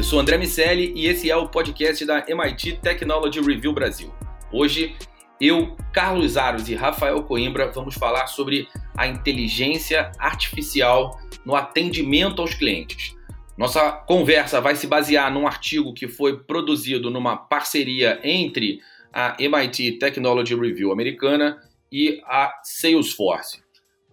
Eu 0.00 0.04
sou 0.04 0.18
André 0.18 0.38
Miceli 0.38 0.94
e 0.96 1.08
esse 1.08 1.30
é 1.30 1.36
o 1.36 1.46
podcast 1.46 2.06
da 2.06 2.24
MIT 2.26 2.80
Technology 2.80 3.38
Review 3.38 3.70
Brasil. 3.74 4.10
Hoje, 4.50 4.96
eu, 5.38 5.76
Carlos 5.92 6.38
Aros 6.38 6.70
e 6.70 6.74
Rafael 6.74 7.22
Coimbra 7.24 7.70
vamos 7.70 7.96
falar 7.96 8.26
sobre 8.26 8.66
a 8.96 9.06
inteligência 9.06 10.10
artificial 10.18 11.20
no 11.44 11.54
atendimento 11.54 12.40
aos 12.40 12.54
clientes. 12.54 13.14
Nossa 13.58 13.92
conversa 13.92 14.58
vai 14.58 14.74
se 14.74 14.86
basear 14.86 15.30
num 15.30 15.46
artigo 15.46 15.92
que 15.92 16.08
foi 16.08 16.44
produzido 16.44 17.10
numa 17.10 17.36
parceria 17.36 18.18
entre 18.24 18.80
a 19.12 19.36
MIT 19.38 19.98
Technology 19.98 20.54
Review 20.54 20.92
americana 20.92 21.60
e 21.92 22.22
a 22.24 22.58
Salesforce. 22.64 23.62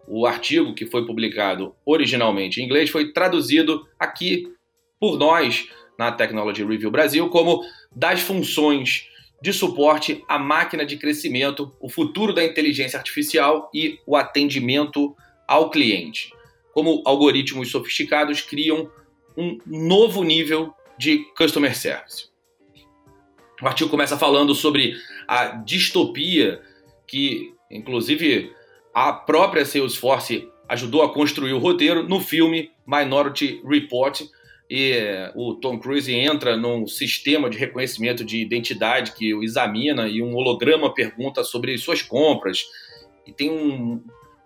O 0.05 0.27
artigo, 0.27 0.76
que 0.76 0.85
foi 0.85 1.05
publicado 1.05 1.73
originalmente 1.85 2.59
em 2.59 2.66
inglês, 2.66 2.90
foi 2.90 3.13
traduzido 3.13 3.88
aqui 3.98 4.52
por 5.00 5.18
nós 5.18 5.68
na 5.98 6.12
Technology 6.12 6.64
Review 6.64 6.92
Brasil 6.92 7.30
como 7.30 7.64
das 7.96 8.22
funções 8.22 9.08
de 9.42 9.54
suporte 9.54 10.23
à 10.28 10.40
máquina 10.40 10.86
de 10.86 10.98
crescimento, 10.98 11.72
o 11.80 11.90
futuro 11.90 12.34
da 12.34 12.44
inteligência 12.44 12.98
artificial 12.98 13.70
e 13.73 14.00
o 14.06 14.16
atendimento 14.16 15.16
ao 15.48 15.70
cliente. 15.70 16.34
Como 16.73 17.02
algoritmos 17.06 17.72
sofisticados 17.72 18.42
criam 18.42 18.90
um 19.36 19.60
novo 19.66 20.23
nível 20.23 20.73
de 20.98 21.20
customer 21.38 21.76
service. 21.76 22.30
O 23.62 23.68
artigo 23.68 23.90
começa 23.90 24.18
falando 24.18 24.54
sobre 24.54 24.95
a 25.28 25.48
distopia 25.48 26.61
que, 27.08 27.54
inclusive, 27.72 28.52
a 28.94 29.14
própria 29.14 29.66
Salesforce 29.66 30.50
ajudou 30.67 31.04
a 31.04 31.14
construir 31.14 31.54
o 31.54 31.59
roteiro 31.59 32.04
no 32.08 32.20
filme 32.20 32.72
Minority 32.86 33.61
Report, 33.66 34.22
e 34.70 35.32
o 35.34 35.56
Tom 35.56 35.80
Cruise 35.80 36.14
entra 36.14 36.58
num 36.58 36.86
sistema 36.86 37.50
de 37.50 37.58
reconhecimento 37.58 38.26
de 38.26 38.42
identidade 38.42 39.14
que 39.14 39.34
o 39.34 39.42
examina 39.42 40.08
e 40.08 40.22
um 40.22 40.36
holograma 40.36 40.94
pergunta 40.94 41.44
sobre 41.44 41.78
suas 41.78 42.02
compras. 42.02 42.66
E 43.26 43.32
tem 43.32 43.50
um, 43.50 44.04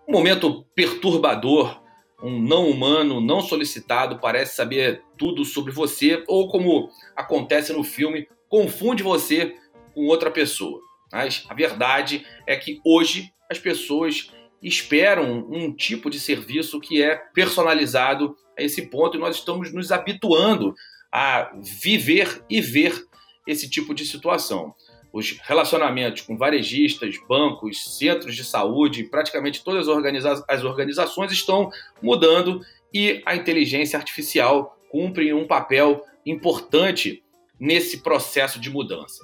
um 0.08 0.12
momento 0.12 0.64
perturbador, 0.74 1.82
um 2.22 2.40
não 2.40 2.70
humano, 2.70 3.20
não 3.20 3.40
solicitado, 3.40 4.20
parece 4.20 4.54
saber 4.54 5.02
tudo 5.18 5.44
sobre 5.44 5.72
você, 5.72 6.22
ou 6.28 6.48
como 6.48 6.88
acontece 7.16 7.72
no 7.72 7.82
filme, 7.82 8.28
confunde 8.48 9.02
você 9.02 9.56
com 9.92 10.06
outra 10.06 10.30
pessoa. 10.30 10.80
Mas 11.10 11.44
a 11.48 11.54
verdade 11.54 12.24
é 12.46 12.56
que 12.56 12.80
hoje 12.84 13.32
as 13.50 13.58
pessoas 13.58 14.32
esperam 14.62 15.46
um 15.50 15.74
tipo 15.74 16.08
de 16.08 16.20
serviço 16.20 16.80
que 16.80 17.02
é 17.02 17.16
personalizado 17.34 18.36
a 18.58 18.62
esse 18.62 18.82
ponto 18.82 19.16
e 19.16 19.20
nós 19.20 19.36
estamos 19.36 19.72
nos 19.72 19.92
habituando 19.92 20.74
a 21.10 21.52
viver 21.56 22.44
e 22.48 22.60
ver 22.60 23.06
esse 23.46 23.68
tipo 23.68 23.94
de 23.94 24.06
situação. 24.06 24.74
Os 25.12 25.38
relacionamentos 25.42 26.22
com 26.22 26.38
varejistas, 26.38 27.16
bancos, 27.28 27.98
centros 27.98 28.34
de 28.34 28.44
saúde, 28.44 29.04
praticamente 29.04 29.62
todas 29.62 29.86
as, 29.86 29.94
organiza 29.94 30.44
as 30.48 30.64
organizações 30.64 31.30
estão 31.30 31.70
mudando 32.00 32.62
e 32.94 33.22
a 33.26 33.36
inteligência 33.36 33.98
artificial 33.98 34.78
cumpre 34.88 35.34
um 35.34 35.46
papel 35.46 36.04
importante 36.24 37.22
nesse 37.60 38.02
processo 38.02 38.58
de 38.58 38.70
mudança. 38.70 39.22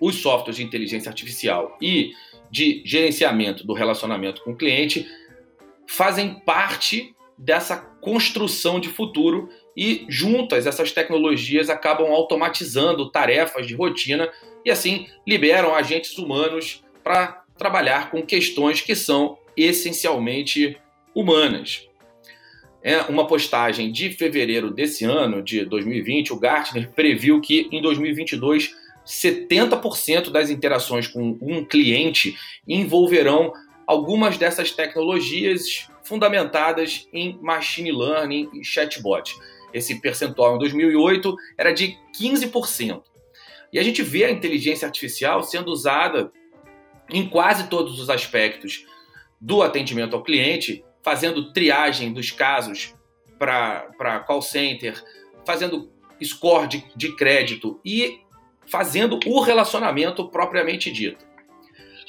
Os 0.00 0.16
softwares 0.16 0.56
de 0.56 0.62
inteligência 0.62 1.08
artificial 1.08 1.76
e 1.80 2.12
de 2.50 2.82
gerenciamento 2.84 3.66
do 3.66 3.72
relacionamento 3.72 4.42
com 4.42 4.52
o 4.52 4.56
cliente 4.56 5.06
fazem 5.88 6.34
parte 6.40 7.15
dessa 7.38 7.76
construção 7.76 8.80
de 8.80 8.88
futuro 8.88 9.48
e 9.76 10.06
juntas 10.08 10.66
essas 10.66 10.92
tecnologias 10.92 11.68
acabam 11.68 12.10
automatizando 12.10 13.10
tarefas 13.10 13.66
de 13.66 13.74
rotina 13.74 14.30
e 14.64 14.70
assim 14.70 15.06
liberam 15.26 15.74
agentes 15.74 16.16
humanos 16.16 16.82
para 17.04 17.44
trabalhar 17.58 18.10
com 18.10 18.22
questões 18.22 18.80
que 18.80 18.94
são 18.94 19.38
essencialmente 19.56 20.78
humanas. 21.14 21.86
É 22.82 23.00
uma 23.02 23.26
postagem 23.26 23.90
de 23.90 24.10
fevereiro 24.10 24.70
desse 24.70 25.04
ano, 25.04 25.42
de 25.42 25.64
2020, 25.64 26.32
o 26.32 26.38
Gartner 26.38 26.90
previu 26.92 27.40
que 27.40 27.68
em 27.72 27.82
2022 27.82 28.74
70% 29.06 30.30
das 30.30 30.50
interações 30.50 31.06
com 31.06 31.38
um 31.40 31.64
cliente 31.64 32.36
envolverão 32.66 33.52
algumas 33.86 34.36
dessas 34.36 34.72
tecnologias 34.72 35.88
fundamentadas 36.06 37.08
em 37.12 37.38
machine 37.42 37.90
learning 37.90 38.48
e 38.54 38.64
chatbot. 38.64 39.36
Esse 39.74 40.00
percentual 40.00 40.56
em 40.56 40.58
2008 40.58 41.36
era 41.58 41.72
de 41.72 41.98
15%. 42.18 43.02
E 43.72 43.78
a 43.78 43.82
gente 43.82 44.02
vê 44.02 44.24
a 44.24 44.30
inteligência 44.30 44.86
artificial 44.86 45.42
sendo 45.42 45.70
usada 45.70 46.32
em 47.10 47.28
quase 47.28 47.68
todos 47.68 48.00
os 48.00 48.08
aspectos 48.08 48.86
do 49.40 49.62
atendimento 49.62 50.14
ao 50.14 50.22
cliente, 50.22 50.84
fazendo 51.02 51.52
triagem 51.52 52.12
dos 52.12 52.30
casos 52.30 52.94
para 53.38 54.24
call 54.26 54.40
center, 54.40 55.02
fazendo 55.44 55.90
score 56.22 56.68
de, 56.68 56.84
de 56.96 57.14
crédito 57.14 57.80
e 57.84 58.20
fazendo 58.66 59.20
o 59.26 59.40
relacionamento 59.40 60.28
propriamente 60.28 60.90
dito. 60.90 61.25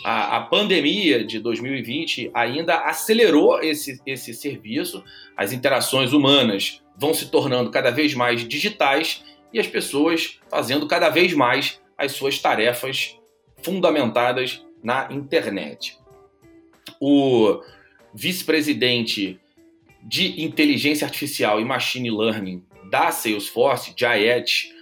A, 0.10 0.38
a, 0.38 0.42
pandemia 0.42 1.22
de 1.22 1.38
2020 1.38 2.32
ainda 2.34 2.78
acelerou 2.86 3.60
esse, 3.62 4.02
esse 4.06 4.34
serviço, 4.34 5.04
as 5.36 5.52
interações 5.52 6.14
humanas 6.14 6.82
vão 6.98 7.14
se 7.14 7.30
tornando 7.30 7.70
cada 7.72 7.92
vez 7.92 8.14
mais 8.14 8.48
digitais 8.48 9.22
e 9.52 9.60
as 9.60 9.68
pessoas 9.68 10.40
fazendo 10.50 10.88
cada 10.88 11.10
vez 11.10 11.34
mais 11.34 11.82
as 11.98 12.14
suas 12.14 12.40
tarefas 12.40 13.20
fundamentadas 13.62 14.66
na 14.82 15.10
internet. 15.12 15.98
O 17.02 17.62
vice-presidente 18.14 19.38
de 20.02 20.42
inteligência 20.42 21.04
artificial 21.04 21.60
e 21.60 21.66
machine 21.66 22.10
learning 22.10 22.64
da 22.90 23.12
Salesforce, 23.12 23.94
Jayet 23.94 24.74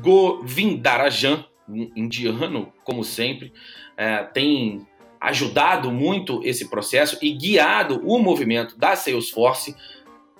Govindarajan, 0.00 1.44
indiano, 1.68 2.72
como 2.84 3.02
sempre, 3.02 3.52
é, 3.96 4.22
tem 4.24 4.86
ajudado 5.20 5.90
muito 5.90 6.40
esse 6.44 6.68
processo 6.68 7.18
e 7.22 7.32
guiado 7.32 8.00
o 8.04 8.18
movimento 8.18 8.78
da 8.78 8.94
Salesforce 8.94 9.74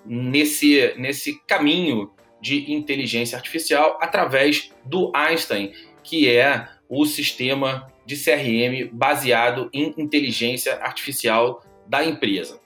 nesse, 0.05 0.94
nesse 0.97 1.41
caminho 1.47 2.11
de 2.41 2.72
inteligência 2.72 3.37
artificial 3.37 3.99
através 4.00 4.71
do 4.84 5.11
Einstein, 5.15 5.72
que 6.03 6.28
é 6.28 6.69
o 6.89 7.05
sistema 7.05 7.91
de 8.05 8.16
CRM 8.16 8.89
baseado 8.93 9.69
em 9.72 9.93
inteligência 9.99 10.77
artificial 10.77 11.65
da 11.87 12.05
empresa. 12.05 12.61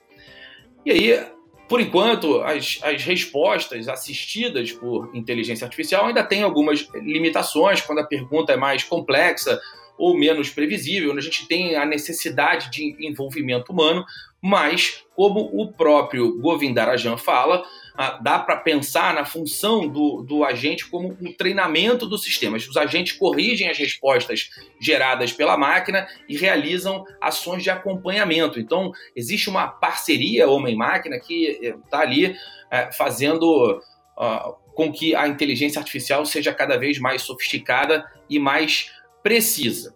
E 0.85 0.91
aí, 0.91 1.25
por 1.67 1.79
enquanto, 1.79 2.41
as, 2.41 2.79
as 2.83 3.03
respostas 3.03 3.87
assistidas 3.87 4.71
por 4.71 5.09
inteligência 5.15 5.65
artificial 5.65 6.05
ainda 6.05 6.23
têm 6.23 6.43
algumas 6.43 6.87
limitações 6.93 7.81
quando 7.81 7.99
a 7.99 8.05
pergunta 8.05 8.53
é 8.53 8.57
mais 8.57 8.83
complexa 8.83 9.59
ou 9.97 10.17
menos 10.17 10.49
previsível, 10.49 11.15
a 11.15 11.21
gente 11.21 11.47
tem 11.47 11.75
a 11.75 11.85
necessidade 11.85 12.69
de 12.71 12.95
envolvimento 13.05 13.71
humano, 13.71 14.05
mas, 14.41 15.03
como 15.15 15.39
o 15.53 15.71
próprio 15.71 16.39
Govindarajan 16.39 17.15
fala, 17.15 17.63
ah, 17.95 18.19
dá 18.23 18.39
para 18.39 18.55
pensar 18.57 19.13
na 19.13 19.23
função 19.23 19.87
do, 19.87 20.23
do 20.23 20.43
agente 20.43 20.87
como 20.87 21.15
um 21.21 21.31
treinamento 21.31 22.07
do 22.07 22.17
sistema. 22.17 22.57
Os 22.57 22.75
agentes 22.75 23.13
corrigem 23.13 23.69
as 23.69 23.77
respostas 23.77 24.49
geradas 24.79 25.31
pela 25.31 25.55
máquina 25.55 26.07
e 26.27 26.35
realizam 26.35 27.05
ações 27.21 27.61
de 27.61 27.69
acompanhamento. 27.69 28.59
Então, 28.59 28.91
existe 29.15 29.47
uma 29.47 29.67
parceria 29.67 30.49
homem-máquina 30.49 31.19
que 31.19 31.59
está 31.85 31.99
eh, 31.99 32.03
ali 32.03 32.35
é, 32.71 32.91
fazendo 32.91 33.79
uh, 34.17 34.55
com 34.73 34.91
que 34.91 35.13
a 35.13 35.27
inteligência 35.27 35.79
artificial 35.79 36.25
seja 36.25 36.53
cada 36.53 36.77
vez 36.77 36.97
mais 36.97 37.21
sofisticada 37.21 38.03
e 38.29 38.39
mais 38.39 38.89
precisa. 39.23 39.95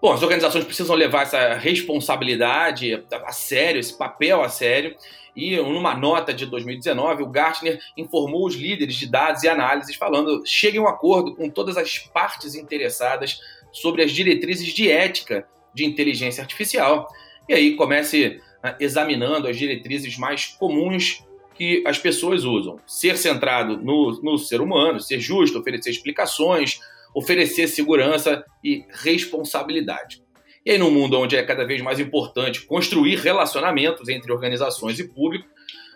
Bom, 0.00 0.12
as 0.12 0.22
organizações 0.22 0.64
precisam 0.64 0.94
levar 0.94 1.22
essa 1.22 1.54
responsabilidade 1.54 3.02
a 3.10 3.32
sério, 3.32 3.80
esse 3.80 3.96
papel 3.96 4.42
a 4.42 4.48
sério, 4.48 4.94
e 5.34 5.56
numa 5.56 5.94
nota 5.94 6.32
de 6.32 6.46
2019, 6.46 7.22
o 7.22 7.28
Gartner 7.28 7.78
informou 7.96 8.46
os 8.46 8.54
líderes 8.54 8.94
de 8.94 9.06
dados 9.06 9.42
e 9.42 9.48
análises 9.48 9.94
falando: 9.96 10.42
cheguem 10.46 10.80
a 10.80 10.84
um 10.84 10.88
acordo 10.88 11.34
com 11.34 11.50
todas 11.50 11.76
as 11.76 11.98
partes 11.98 12.54
interessadas 12.54 13.40
sobre 13.70 14.02
as 14.02 14.12
diretrizes 14.12 14.68
de 14.68 14.90
ética 14.90 15.46
de 15.74 15.84
inteligência 15.84 16.42
artificial. 16.42 17.06
E 17.46 17.52
aí 17.52 17.76
comece 17.76 18.40
né, 18.62 18.76
examinando 18.80 19.46
as 19.46 19.58
diretrizes 19.58 20.16
mais 20.16 20.46
comuns 20.46 21.22
que 21.54 21.82
as 21.86 21.98
pessoas 21.98 22.44
usam. 22.44 22.78
Ser 22.86 23.18
centrado 23.18 23.76
no, 23.76 24.18
no 24.22 24.38
ser 24.38 24.60
humano, 24.62 25.00
ser 25.00 25.20
justo, 25.20 25.58
oferecer 25.58 25.90
explicações, 25.90 26.80
oferecer 27.16 27.66
segurança 27.66 28.44
e 28.62 28.84
responsabilidade. 28.90 30.22
E 30.66 30.70
aí, 30.72 30.76
num 30.76 30.90
mundo 30.90 31.18
onde 31.18 31.34
é 31.34 31.42
cada 31.42 31.64
vez 31.64 31.80
mais 31.80 31.98
importante 31.98 32.66
construir 32.66 33.16
relacionamentos 33.16 34.10
entre 34.10 34.30
organizações 34.30 34.98
e 34.98 35.08
público, 35.08 35.48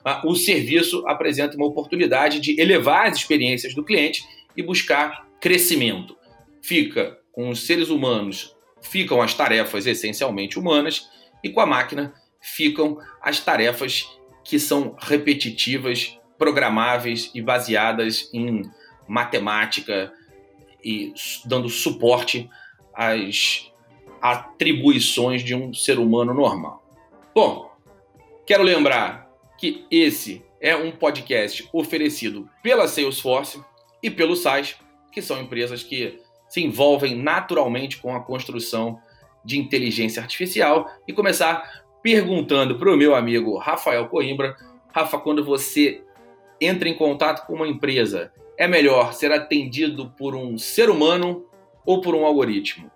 ah, 0.03 0.23
o 0.25 0.35
serviço 0.35 1.07
apresenta 1.07 1.59
uma 1.59 1.67
oportunidade 1.67 2.41
de 2.41 2.59
elevar 2.59 3.07
as 3.07 3.19
experiências 3.19 3.75
do 3.75 3.85
cliente 3.85 4.23
e 4.57 4.63
buscar 4.63 5.29
crescimento. 5.39 6.17
Fica 6.63 7.19
com 7.33 7.51
os 7.51 7.67
seres 7.67 7.91
humanos, 7.91 8.57
ficam 8.81 9.21
as 9.21 9.35
tarefas 9.35 9.87
essencialmente 9.87 10.59
humanas 10.59 11.07
e 11.45 11.51
com 11.51 11.61
a 11.61 11.67
máquina 11.67 12.15
ficam 12.41 12.97
as 13.21 13.41
tarefas 13.41 14.09
que 14.43 14.59
são 14.59 14.97
repetitivas, 14.99 16.19
programáveis 16.39 17.31
e 17.35 17.43
baseadas 17.43 18.31
em 18.33 18.63
matemática 19.07 20.11
e 20.85 21.13
dando 21.45 21.69
suporte 21.69 22.49
às 22.95 23.71
atribuições 24.21 25.43
de 25.43 25.55
um 25.55 25.73
ser 25.73 25.99
humano 25.99 26.35
normal. 26.35 26.85
Bom, 27.35 27.71
quero 28.47 28.63
lembrar 28.63 29.31
que 29.59 29.87
esse 29.91 30.43
é 30.61 30.77
um 30.77 30.91
podcast 30.91 31.69
oferecido 31.73 32.49
pela 32.63 32.87
Salesforce 32.87 33.63
e 34.03 34.11
pelo 34.11 34.37
SAIS, 34.37 34.77
que 35.13 35.23
são 35.23 35.41
empresas 35.41 35.83
que 35.83 36.21
se 36.49 36.63
envolvem 36.63 37.15
naturalmente 37.15 37.99
com 37.99 38.15
a 38.15 38.21
construção 38.21 39.01
de 39.45 39.59
inteligência 39.59 40.21
artificial 40.21 40.91
e 41.07 41.13
começar 41.13 41.83
perguntando 42.03 42.79
para 42.79 42.93
o 42.93 42.97
meu 42.97 43.15
amigo 43.15 43.57
Rafael 43.57 44.09
Coimbra, 44.09 44.57
Rafa, 44.93 45.19
quando 45.19 45.45
você 45.45 46.03
entra 46.61 46.89
em 46.89 46.95
contato 46.95 47.47
com 47.47 47.55
uma 47.55 47.69
empresa, 47.69 48.33
é 48.61 48.69
melhor 48.69 49.15
ser 49.15 49.33
atendido 49.33 50.13
por 50.19 50.35
um 50.35 50.59
ser 50.59 50.91
humano 50.91 51.47
ou 51.87 52.03
por 52.03 52.15
um 52.15 52.27
algoritmo? 52.27 52.91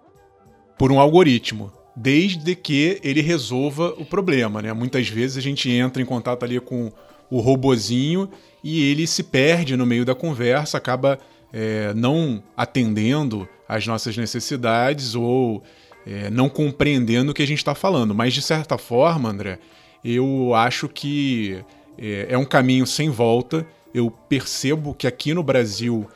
Por 0.78 0.92
um 0.92 1.00
algoritmo 1.00 1.72
desde 1.96 2.54
que 2.54 3.00
ele 3.02 3.22
resolva 3.22 3.94
o 3.96 4.04
problema, 4.04 4.60
né? 4.60 4.74
Muitas 4.74 5.08
vezes 5.08 5.38
a 5.38 5.40
gente 5.40 5.70
entra 5.70 6.02
em 6.02 6.04
contato 6.04 6.44
ali 6.44 6.60
com 6.60 6.92
o 7.30 7.40
robozinho 7.40 8.28
e 8.62 8.90
ele 8.90 9.06
se 9.06 9.22
perde 9.22 9.74
no 9.74 9.86
meio 9.86 10.04
da 10.04 10.14
conversa, 10.14 10.76
acaba 10.76 11.18
é, 11.50 11.94
não 11.94 12.42
atendendo 12.54 13.48
às 13.66 13.86
nossas 13.86 14.18
necessidades 14.18 15.14
ou 15.14 15.62
é, 16.06 16.28
não 16.28 16.50
compreendendo 16.50 17.30
o 17.30 17.34
que 17.34 17.42
a 17.42 17.46
gente 17.46 17.58
está 17.58 17.74
falando. 17.74 18.14
Mas 18.14 18.34
de 18.34 18.42
certa 18.42 18.76
forma, 18.76 19.30
André, 19.30 19.58
eu 20.04 20.52
acho 20.54 20.90
que 20.90 21.64
é, 21.96 22.26
é 22.28 22.36
um 22.36 22.44
caminho 22.44 22.86
sem 22.86 23.08
volta. 23.08 23.66
Eu 23.94 24.10
percebo 24.10 24.92
que 24.92 25.06
aqui 25.06 25.32
no 25.32 25.42
Brasil 25.44 26.06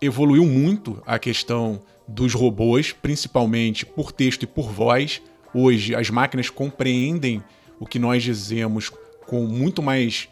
evoluiu 0.00 0.46
muito 0.46 1.02
a 1.06 1.18
questão 1.18 1.82
dos 2.08 2.32
robôs, 2.32 2.92
principalmente 2.92 3.84
por 3.84 4.10
texto 4.10 4.44
e 4.44 4.46
por 4.46 4.72
voz. 4.72 5.20
Hoje, 5.52 5.94
as 5.94 6.08
máquinas 6.08 6.48
compreendem 6.48 7.44
o 7.78 7.84
que 7.84 7.98
nós 7.98 8.22
dizemos 8.22 8.90
com 9.26 9.44
muito 9.44 9.82
mais 9.82 10.28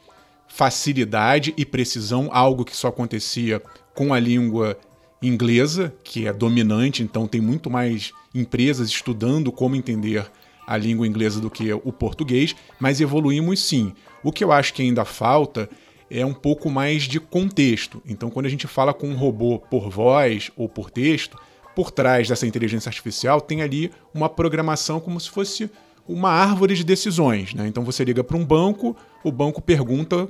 facilidade 0.49 1.53
e 1.59 1.65
precisão, 1.65 2.31
algo 2.33 2.65
que 2.65 2.77
só 2.77 2.89
acontecia 2.89 3.61
com 3.95 4.15
a 4.15 4.19
língua 4.19 4.79
inglesa, 5.23 5.95
que 6.03 6.27
é 6.27 6.33
dominante, 6.33 7.03
então 7.03 7.29
tem 7.29 7.41
muito 7.41 7.71
mais 7.71 8.13
empresas 8.35 8.89
estudando 8.89 9.53
como 9.53 9.77
entender 9.77 10.27
a 10.67 10.77
língua 10.77 11.07
inglesa 11.07 11.41
do 11.41 11.51
que 11.51 11.73
o 11.73 11.93
português, 11.93 12.57
mas 12.81 13.01
evoluímos 13.01 13.61
sim. 13.61 13.93
O 14.23 14.33
que 14.33 14.43
eu 14.43 14.51
acho 14.51 14.75
que 14.75 14.83
ainda 14.83 15.05
falta 15.05 15.69
é 16.13 16.27
um 16.27 16.35
pouco 16.35 16.71
mais 16.71 17.05
de 17.05 17.19
contexto. 17.19 18.03
Então, 18.07 18.31
quando 18.31 18.47
a 18.47 18.49
gente 18.49 18.67
fala 18.67 18.93
com 18.93 19.09
um 19.09 19.17
robô 19.17 19.59
por 19.59 19.89
voz 19.89 20.51
ou 20.57 20.69
por 20.69 20.91
texto, 20.91 21.39
por 21.75 21.91
trás 21.91 22.29
dessa 22.29 22.47
inteligência 22.47 22.89
artificial 22.89 23.41
tem 23.41 23.63
ali 23.63 23.91
uma 24.15 24.29
programação 24.29 25.01
como 25.01 25.19
se 25.19 25.31
fosse 25.31 25.71
uma 26.07 26.31
árvore 26.31 26.75
de 26.75 26.85
decisões. 26.85 27.55
Né? 27.55 27.67
Então 27.67 27.85
você 27.85 28.05
liga 28.05 28.23
para 28.23 28.37
um 28.37 28.45
banco, 28.45 28.97
o 29.25 29.33
banco 29.33 29.63
pergunta 29.63 30.29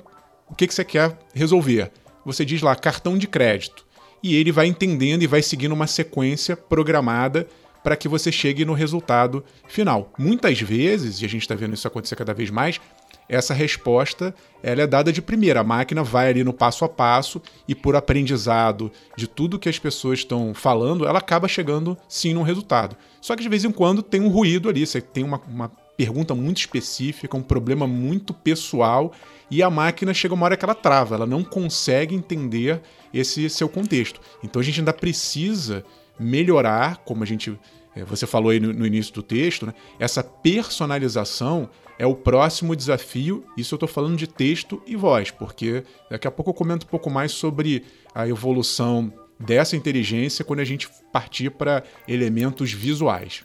o 0.48 0.54
que, 0.54 0.66
que 0.66 0.74
você 0.74 0.84
quer 0.84 1.18
resolver. 1.34 1.90
Você 2.24 2.44
diz 2.44 2.62
lá 2.62 2.76
cartão 2.76 3.18
de 3.18 3.26
crédito. 3.26 3.84
E 4.22 4.36
ele 4.36 4.52
vai 4.52 4.66
entendendo 4.66 5.22
e 5.22 5.26
vai 5.26 5.42
seguindo 5.42 5.72
uma 5.72 5.88
sequência 5.88 6.56
programada 6.56 7.48
para 7.82 7.96
que 7.96 8.06
você 8.06 8.30
chegue 8.30 8.64
no 8.64 8.74
resultado 8.74 9.44
final. 9.66 10.12
Muitas 10.16 10.60
vezes, 10.60 11.20
e 11.20 11.24
a 11.24 11.28
gente 11.28 11.42
está 11.42 11.56
vendo 11.56 11.74
isso 11.74 11.88
acontecer 11.88 12.14
cada 12.14 12.32
vez 12.32 12.48
mais, 12.48 12.80
essa 13.28 13.54
resposta 13.54 14.34
ela 14.62 14.82
é 14.82 14.86
dada 14.86 15.12
de 15.12 15.20
primeira. 15.20 15.60
A 15.60 15.64
máquina 15.64 16.02
vai 16.02 16.28
ali 16.28 16.44
no 16.44 16.52
passo 16.52 16.84
a 16.84 16.88
passo 16.88 17.42
e 17.66 17.74
por 17.74 17.96
aprendizado 17.96 18.90
de 19.16 19.26
tudo 19.26 19.58
que 19.58 19.68
as 19.68 19.78
pessoas 19.78 20.20
estão 20.20 20.54
falando, 20.54 21.06
ela 21.06 21.18
acaba 21.18 21.48
chegando 21.48 21.96
sim 22.08 22.34
no 22.34 22.42
resultado. 22.42 22.96
Só 23.20 23.34
que 23.34 23.42
de 23.42 23.48
vez 23.48 23.64
em 23.64 23.72
quando 23.72 24.02
tem 24.02 24.20
um 24.20 24.28
ruído 24.28 24.68
ali, 24.68 24.86
você 24.86 25.00
tem 25.00 25.24
uma, 25.24 25.40
uma 25.48 25.70
pergunta 25.96 26.34
muito 26.34 26.58
específica, 26.58 27.36
um 27.36 27.42
problema 27.42 27.86
muito 27.86 28.32
pessoal 28.32 29.12
e 29.50 29.62
a 29.62 29.70
máquina 29.70 30.14
chega 30.14 30.34
uma 30.34 30.44
hora 30.44 30.56
que 30.56 30.64
ela 30.64 30.74
trava, 30.74 31.14
ela 31.14 31.26
não 31.26 31.44
consegue 31.44 32.14
entender 32.14 32.80
esse 33.12 33.48
seu 33.50 33.68
contexto. 33.68 34.20
Então 34.42 34.60
a 34.60 34.64
gente 34.64 34.80
ainda 34.80 34.92
precisa 34.92 35.84
melhorar, 36.18 36.98
como 36.98 37.22
a 37.22 37.26
gente 37.26 37.58
você 38.06 38.26
falou 38.26 38.50
aí 38.50 38.60
no, 38.60 38.72
no 38.72 38.86
início 38.86 39.12
do 39.12 39.22
texto, 39.22 39.66
né? 39.66 39.74
essa 39.98 40.22
personalização 40.22 41.68
é 41.98 42.06
o 42.06 42.14
próximo 42.14 42.74
desafio. 42.74 43.44
Isso 43.56 43.74
eu 43.74 43.76
estou 43.76 43.88
falando 43.88 44.16
de 44.16 44.26
texto 44.26 44.82
e 44.86 44.96
voz, 44.96 45.30
porque 45.30 45.84
daqui 46.10 46.26
a 46.26 46.30
pouco 46.30 46.50
eu 46.50 46.54
comento 46.54 46.86
um 46.86 46.88
pouco 46.88 47.10
mais 47.10 47.32
sobre 47.32 47.84
a 48.14 48.26
evolução 48.26 49.12
dessa 49.38 49.76
inteligência 49.76 50.44
quando 50.44 50.60
a 50.60 50.64
gente 50.64 50.88
partir 51.12 51.50
para 51.50 51.82
elementos 52.08 52.72
visuais. 52.72 53.44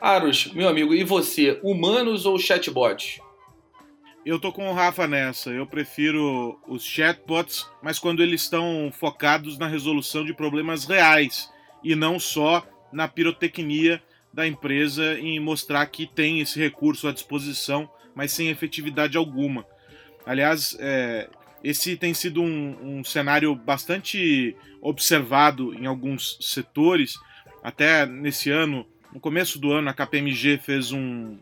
Aros, 0.00 0.52
meu 0.52 0.68
amigo, 0.68 0.94
e 0.94 1.04
você, 1.04 1.58
humanos 1.62 2.26
ou 2.26 2.38
chatbots? 2.38 3.18
Eu 4.24 4.40
tô 4.40 4.52
com 4.52 4.68
o 4.68 4.74
Rafa 4.74 5.06
nessa. 5.06 5.50
Eu 5.50 5.66
prefiro 5.66 6.58
os 6.66 6.84
chatbots, 6.84 7.64
mas 7.80 7.98
quando 7.98 8.22
eles 8.22 8.42
estão 8.42 8.90
focados 8.92 9.56
na 9.56 9.68
resolução 9.68 10.24
de 10.24 10.34
problemas 10.34 10.84
reais 10.84 11.48
e 11.82 11.94
não 11.94 12.18
só 12.18 12.66
na 12.92 13.08
pirotecnia 13.08 14.02
da 14.32 14.46
empresa 14.46 15.18
em 15.18 15.40
mostrar 15.40 15.86
que 15.86 16.06
tem 16.06 16.40
esse 16.40 16.58
recurso 16.58 17.08
à 17.08 17.12
disposição, 17.12 17.88
mas 18.14 18.32
sem 18.32 18.48
efetividade 18.48 19.16
alguma. 19.16 19.66
Aliás, 20.26 20.76
é, 20.78 21.28
esse 21.64 21.96
tem 21.96 22.12
sido 22.12 22.42
um, 22.42 22.98
um, 22.98 23.04
cenário 23.04 23.54
bastante 23.54 24.54
observado 24.80 25.74
em 25.74 25.86
alguns 25.86 26.38
setores. 26.40 27.18
Até 27.62 28.04
nesse 28.04 28.50
ano, 28.50 28.86
no 29.12 29.18
começo 29.18 29.58
do 29.58 29.72
ano, 29.72 29.88
a 29.88 29.94
KPMG 29.94 30.58
fez 30.58 30.92
um 30.92 31.38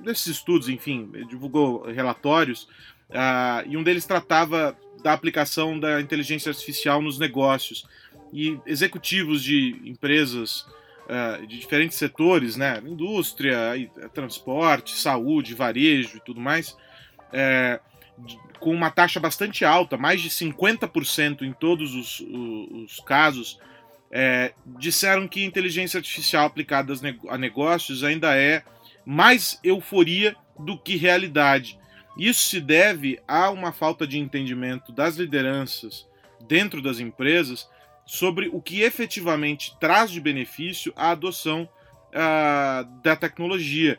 desses 0.00 0.26
estudos, 0.26 0.68
enfim, 0.68 1.10
divulgou 1.28 1.82
relatórios, 1.84 2.64
uh, 3.10 3.66
e 3.68 3.76
um 3.76 3.82
deles 3.82 4.04
tratava 4.04 4.76
da 5.02 5.12
aplicação 5.12 5.78
da 5.78 6.00
inteligência 6.00 6.50
artificial 6.50 7.00
nos 7.00 7.18
negócios. 7.18 7.86
E 8.32 8.58
executivos 8.66 9.42
de 9.42 9.80
empresas 9.84 10.66
uh, 11.12 11.46
de 11.46 11.58
diferentes 11.58 11.98
setores, 11.98 12.56
né? 12.56 12.82
Indústria, 12.84 13.72
transporte, 14.14 14.96
saúde, 14.96 15.54
varejo 15.54 16.16
e 16.16 16.20
tudo 16.20 16.40
mais, 16.40 16.76
é, 17.32 17.78
com 18.58 18.72
uma 18.72 18.90
taxa 18.90 19.20
bastante 19.20 19.64
alta, 19.64 19.96
mais 19.96 20.20
de 20.20 20.30
50% 20.30 21.42
em 21.42 21.52
todos 21.52 21.94
os, 21.94 22.20
os, 22.20 22.96
os 22.96 23.00
casos, 23.00 23.58
é, 24.10 24.52
disseram 24.78 25.26
que 25.26 25.44
inteligência 25.44 25.98
artificial 25.98 26.46
aplicada 26.46 26.92
a 27.28 27.38
negócios 27.38 28.04
ainda 28.04 28.36
é 28.36 28.62
mais 29.04 29.58
euforia 29.64 30.36
do 30.58 30.78
que 30.78 30.96
realidade. 30.96 31.78
Isso 32.16 32.44
se 32.48 32.60
deve 32.60 33.18
a 33.26 33.50
uma 33.50 33.72
falta 33.72 34.06
de 34.06 34.18
entendimento 34.18 34.92
das 34.92 35.16
lideranças 35.16 36.06
dentro 36.46 36.82
das 36.82 37.00
empresas 37.00 37.68
sobre 38.04 38.48
o 38.52 38.60
que 38.60 38.82
efetivamente 38.82 39.76
traz 39.80 40.10
de 40.10 40.20
benefício 40.20 40.92
a 40.96 41.10
adoção 41.10 41.68
uh, 42.08 42.84
da 43.02 43.16
tecnologia. 43.16 43.98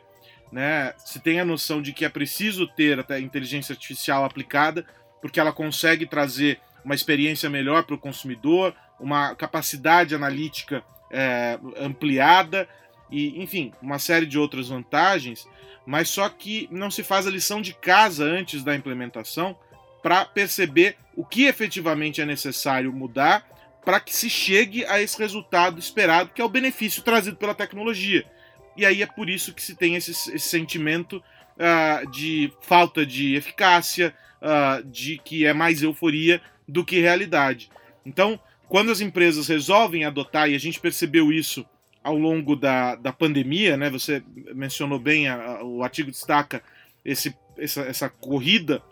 Né? 0.52 0.94
Se 0.98 1.18
tem 1.20 1.40
a 1.40 1.44
noção 1.44 1.82
de 1.82 1.92
que 1.92 2.04
é 2.04 2.08
preciso 2.08 2.66
ter 2.66 3.04
a 3.10 3.18
inteligência 3.18 3.72
artificial 3.72 4.24
aplicada, 4.24 4.86
porque 5.20 5.40
ela 5.40 5.52
consegue 5.52 6.06
trazer 6.06 6.60
uma 6.84 6.94
experiência 6.94 7.48
melhor 7.48 7.84
para 7.84 7.94
o 7.94 7.98
consumidor, 7.98 8.74
uma 9.00 9.34
capacidade 9.34 10.14
analítica 10.14 10.84
é, 11.10 11.58
ampliada 11.78 12.68
e, 13.10 13.42
enfim, 13.42 13.72
uma 13.80 13.98
série 13.98 14.26
de 14.26 14.38
outras 14.38 14.68
vantagens, 14.68 15.48
mas 15.86 16.08
só 16.08 16.28
que 16.28 16.68
não 16.70 16.90
se 16.90 17.02
faz 17.02 17.26
a 17.26 17.30
lição 17.30 17.60
de 17.60 17.74
casa 17.74 18.24
antes 18.24 18.62
da 18.62 18.74
implementação 18.74 19.56
para 20.02 20.24
perceber 20.24 20.96
o 21.16 21.24
que 21.24 21.44
efetivamente 21.44 22.20
é 22.20 22.26
necessário 22.26 22.92
mudar 22.92 23.53
para 23.84 24.00
que 24.00 24.14
se 24.14 24.30
chegue 24.30 24.84
a 24.86 25.00
esse 25.00 25.18
resultado 25.18 25.78
esperado, 25.78 26.30
que 26.34 26.40
é 26.40 26.44
o 26.44 26.48
benefício 26.48 27.02
trazido 27.02 27.36
pela 27.36 27.54
tecnologia. 27.54 28.24
E 28.76 28.84
aí 28.84 29.02
é 29.02 29.06
por 29.06 29.28
isso 29.28 29.52
que 29.52 29.62
se 29.62 29.76
tem 29.76 29.94
esse, 29.94 30.10
esse 30.10 30.48
sentimento 30.48 31.22
uh, 31.56 32.10
de 32.10 32.52
falta 32.62 33.04
de 33.04 33.34
eficácia, 33.34 34.14
uh, 34.40 34.82
de 34.84 35.18
que 35.18 35.46
é 35.46 35.52
mais 35.52 35.82
euforia 35.82 36.40
do 36.66 36.84
que 36.84 37.00
realidade. 37.00 37.70
Então, 38.04 38.40
quando 38.68 38.90
as 38.90 39.00
empresas 39.00 39.46
resolvem 39.48 40.04
adotar, 40.04 40.50
e 40.50 40.54
a 40.54 40.58
gente 40.58 40.80
percebeu 40.80 41.32
isso 41.32 41.64
ao 42.02 42.18
longo 42.18 42.56
da, 42.56 42.96
da 42.96 43.12
pandemia, 43.12 43.76
né? 43.76 43.88
Você 43.90 44.22
mencionou 44.54 44.98
bem, 44.98 45.28
a, 45.28 45.34
a, 45.36 45.64
o 45.64 45.82
artigo 45.82 46.10
destaca 46.10 46.62
esse, 47.04 47.34
essa, 47.56 47.82
essa 47.82 48.08
corrida 48.08 48.82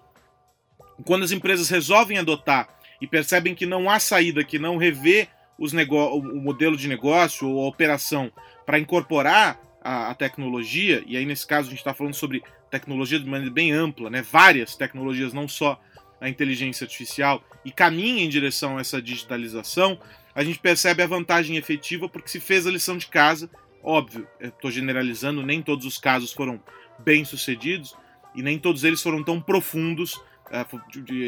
Quando 1.04 1.24
as 1.24 1.32
empresas 1.32 1.68
resolvem 1.68 2.18
adotar 2.18 2.68
e 3.02 3.06
percebem 3.08 3.52
que 3.52 3.66
não 3.66 3.90
há 3.90 3.98
saída, 3.98 4.44
que 4.44 4.60
não 4.60 4.76
revê 4.76 5.26
os 5.58 5.72
o 5.72 6.22
modelo 6.40 6.76
de 6.76 6.86
negócio 6.86 7.48
ou 7.48 7.64
a 7.64 7.68
operação 7.68 8.30
para 8.64 8.78
incorporar 8.78 9.60
a, 9.82 10.10
a, 10.10 10.14
tecnologia, 10.14 11.02
e 11.04 11.16
aí 11.16 11.26
nesse 11.26 11.44
caso 11.44 11.66
a 11.66 11.70
gente 11.70 11.80
está 11.80 11.92
falando 11.92 12.14
sobre 12.14 12.44
tecnologia 12.70 13.18
de 13.18 13.26
maneira 13.26 13.52
bem 13.52 13.72
ampla, 13.72 14.08
né? 14.08 14.22
várias 14.22 14.76
tecnologias, 14.76 15.32
não 15.32 15.48
só 15.48 15.80
a 16.20 16.28
inteligência 16.28 16.84
artificial, 16.84 17.42
e 17.64 17.72
caminha 17.72 18.22
em 18.22 18.28
direção 18.28 18.78
a 18.78 18.80
essa 18.80 19.02
digitalização, 19.02 19.98
a 20.32 20.44
gente 20.44 20.60
percebe 20.60 21.02
a 21.02 21.06
vantagem 21.06 21.56
efetiva 21.56 22.08
porque 22.08 22.28
se 22.28 22.38
fez 22.38 22.68
a 22.68 22.70
lição 22.70 22.96
de 22.96 23.08
casa. 23.08 23.50
Óbvio, 23.82 24.28
estou 24.40 24.70
generalizando, 24.70 25.42
nem 25.42 25.60
todos 25.60 25.84
os 25.84 25.98
casos 25.98 26.32
foram 26.32 26.62
bem 27.00 27.24
sucedidos 27.24 27.96
e 28.32 28.42
nem 28.42 28.60
todos 28.60 28.84
eles 28.84 29.02
foram 29.02 29.24
tão 29.24 29.40
profundos, 29.40 30.20
é, 30.52 30.64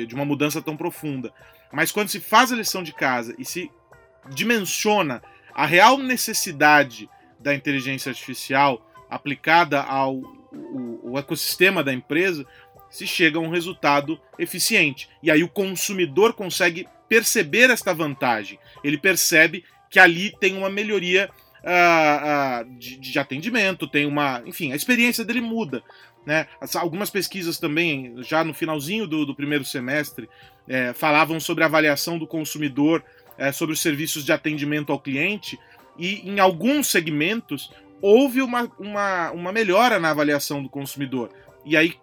de 0.07 0.15
uma 0.15 0.25
mudança 0.25 0.63
tão 0.63 0.77
profunda. 0.77 1.33
Mas 1.75 1.91
quando 1.93 2.09
se 2.09 2.21
faz 2.21 2.53
a 2.53 2.57
lição 2.57 2.83
de 2.83 2.93
casa 2.93 3.35
e 3.39 3.45
se 3.45 3.71
dimensiona 4.31 5.23
a 5.53 5.67
real 5.67 5.99
necessidade 5.99 7.09
da 7.39 7.55
inteligência 7.55 8.11
artificial 8.11 8.91
aplicada 9.11 9.83
ao 9.83 10.17
o, 10.55 11.13
o 11.13 11.19
ecossistema 11.19 11.83
da 11.83 11.93
empresa, 11.93 12.47
se 12.89 13.07
chega 13.07 13.39
a 13.39 13.43
um 13.43 13.51
resultado 13.51 14.21
eficiente. 14.39 15.09
E 15.23 15.31
aí 15.31 15.43
o 15.43 15.49
consumidor 15.49 16.33
consegue 16.33 16.87
perceber 17.09 17.71
esta 17.71 17.93
vantagem. 17.93 18.59
Ele 18.83 18.97
percebe 18.97 19.65
que 19.91 19.99
ali 19.99 20.35
tem 20.39 20.57
uma 20.57 20.71
melhoria 20.71 21.29
uh, 21.65 22.63
uh, 22.67 22.79
de, 22.79 22.97
de, 22.99 23.19
atendimento, 23.19 23.89
tem 23.89 24.07
uma. 24.07 24.43
Enfim, 24.47 24.73
a 24.73 24.77
experiência 24.77 25.25
dele 25.25 25.41
muda. 25.41 25.83
Né? 26.27 26.47
Algumas 26.75 27.11
pesquisas 27.11 27.59
também, 27.59 28.15
já 28.23 28.43
no 28.43 28.55
finalzinho 28.55 29.07
do, 29.07 29.27
do 29.27 29.35
primeiro 29.35 29.65
semestre, 29.65 30.29
é, 30.67 30.93
falavam 30.93 31.39
sobre 31.39 31.65
a 31.65 31.67
avaliação 31.67 32.19
do 32.19 32.27
consumidor 32.27 33.05
é, 33.37 33.53
sobre 33.53 33.75
os 33.75 33.81
serviços 33.81 34.25
de 34.25 34.33
atendimento 34.33 34.93
ao 34.93 35.01
cliente, 35.01 35.59
e 35.99 36.29
em 36.29 36.41
alguns 36.41 36.89
segmentos 36.89 37.71
houve 38.01 38.43
uma, 38.43 38.71
uma, 38.79 39.31
uma 39.33 39.53
melhora 39.53 39.99
na 39.99 40.11
avaliação 40.11 40.63
do 40.63 40.69
consumidor. 40.69 41.31
E 41.65 41.77
aí 41.77 41.95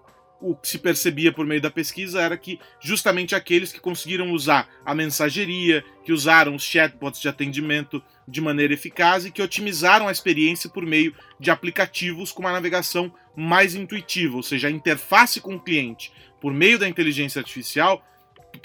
o 0.42 0.56
que 0.56 0.68
se 0.68 0.80
percebia 0.80 1.32
por 1.32 1.46
meio 1.46 1.62
da 1.62 1.70
pesquisa 1.70 2.20
era 2.20 2.36
que 2.36 2.60
justamente 2.80 3.36
aqueles 3.36 3.72
que 3.72 3.80
conseguiram 3.80 4.32
usar 4.32 4.68
a 4.84 4.96
mensageria, 4.96 5.86
que 6.04 6.12
usaram 6.12 6.56
os 6.56 6.64
chatbots 6.64 7.22
de 7.22 7.30
atendimento 7.30 8.02
de 8.28 8.42
maneira 8.42 8.74
eficaz 8.74 9.26
e 9.26 9.32
que 9.32 9.42
otimizaram 9.42 10.08
a 10.08 10.12
experiência 10.12 10.70
por 10.70 10.84
meio 10.84 11.14
de 11.40 11.52
aplicativos 11.52 12.32
com 12.32 12.42
uma 12.42 12.52
navegação 12.52 13.14
mais 13.36 13.76
intuitiva, 13.76 14.36
ou 14.36 14.44
seja, 14.44 14.68
a 14.68 14.72
interface 14.72 15.40
com 15.40 15.56
o 15.56 15.60
cliente 15.60 16.12
por 16.40 16.54
meio 16.54 16.78
da 16.78 16.88
inteligência 16.88 17.40
artificial 17.40 18.04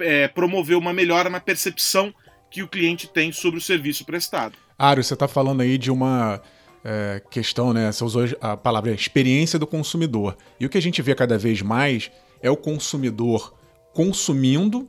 é, 0.01 0.27
promoveu 0.29 0.79
uma 0.79 0.93
melhora 0.93 1.31
na 1.31 1.41
percepção 1.41 2.13
que 2.51 2.63
o 2.63 2.69
cliente 2.69 3.07
tem 3.09 3.31
sobre 3.33 3.59
o 3.59 3.63
serviço 3.63 4.05
prestado. 4.05 4.57
Ário, 4.79 5.03
você 5.03 5.15
está 5.15 5.29
falando 5.29 5.61
aí 5.61 5.79
de 5.79 5.91
uma 5.91 6.41
é, 6.85 7.23
questão, 7.31 7.73
né? 7.73 7.91
Você 7.91 8.05
usou 8.05 8.25
a 8.41 8.57
palavra 8.57 8.93
experiência 8.93 9.59
do 9.59 9.67
consumidor. 9.67 10.37
E 10.59 10.67
o 10.67 10.69
que 10.69 10.79
a 10.79 10.83
gente 10.83 11.03
vê 11.03 11.15
cada 11.15 11.37
vez 11.37 11.63
mais 11.63 12.11
é 12.43 12.51
o 12.51 12.57
consumidor 12.57 13.55
consumindo 13.93 14.89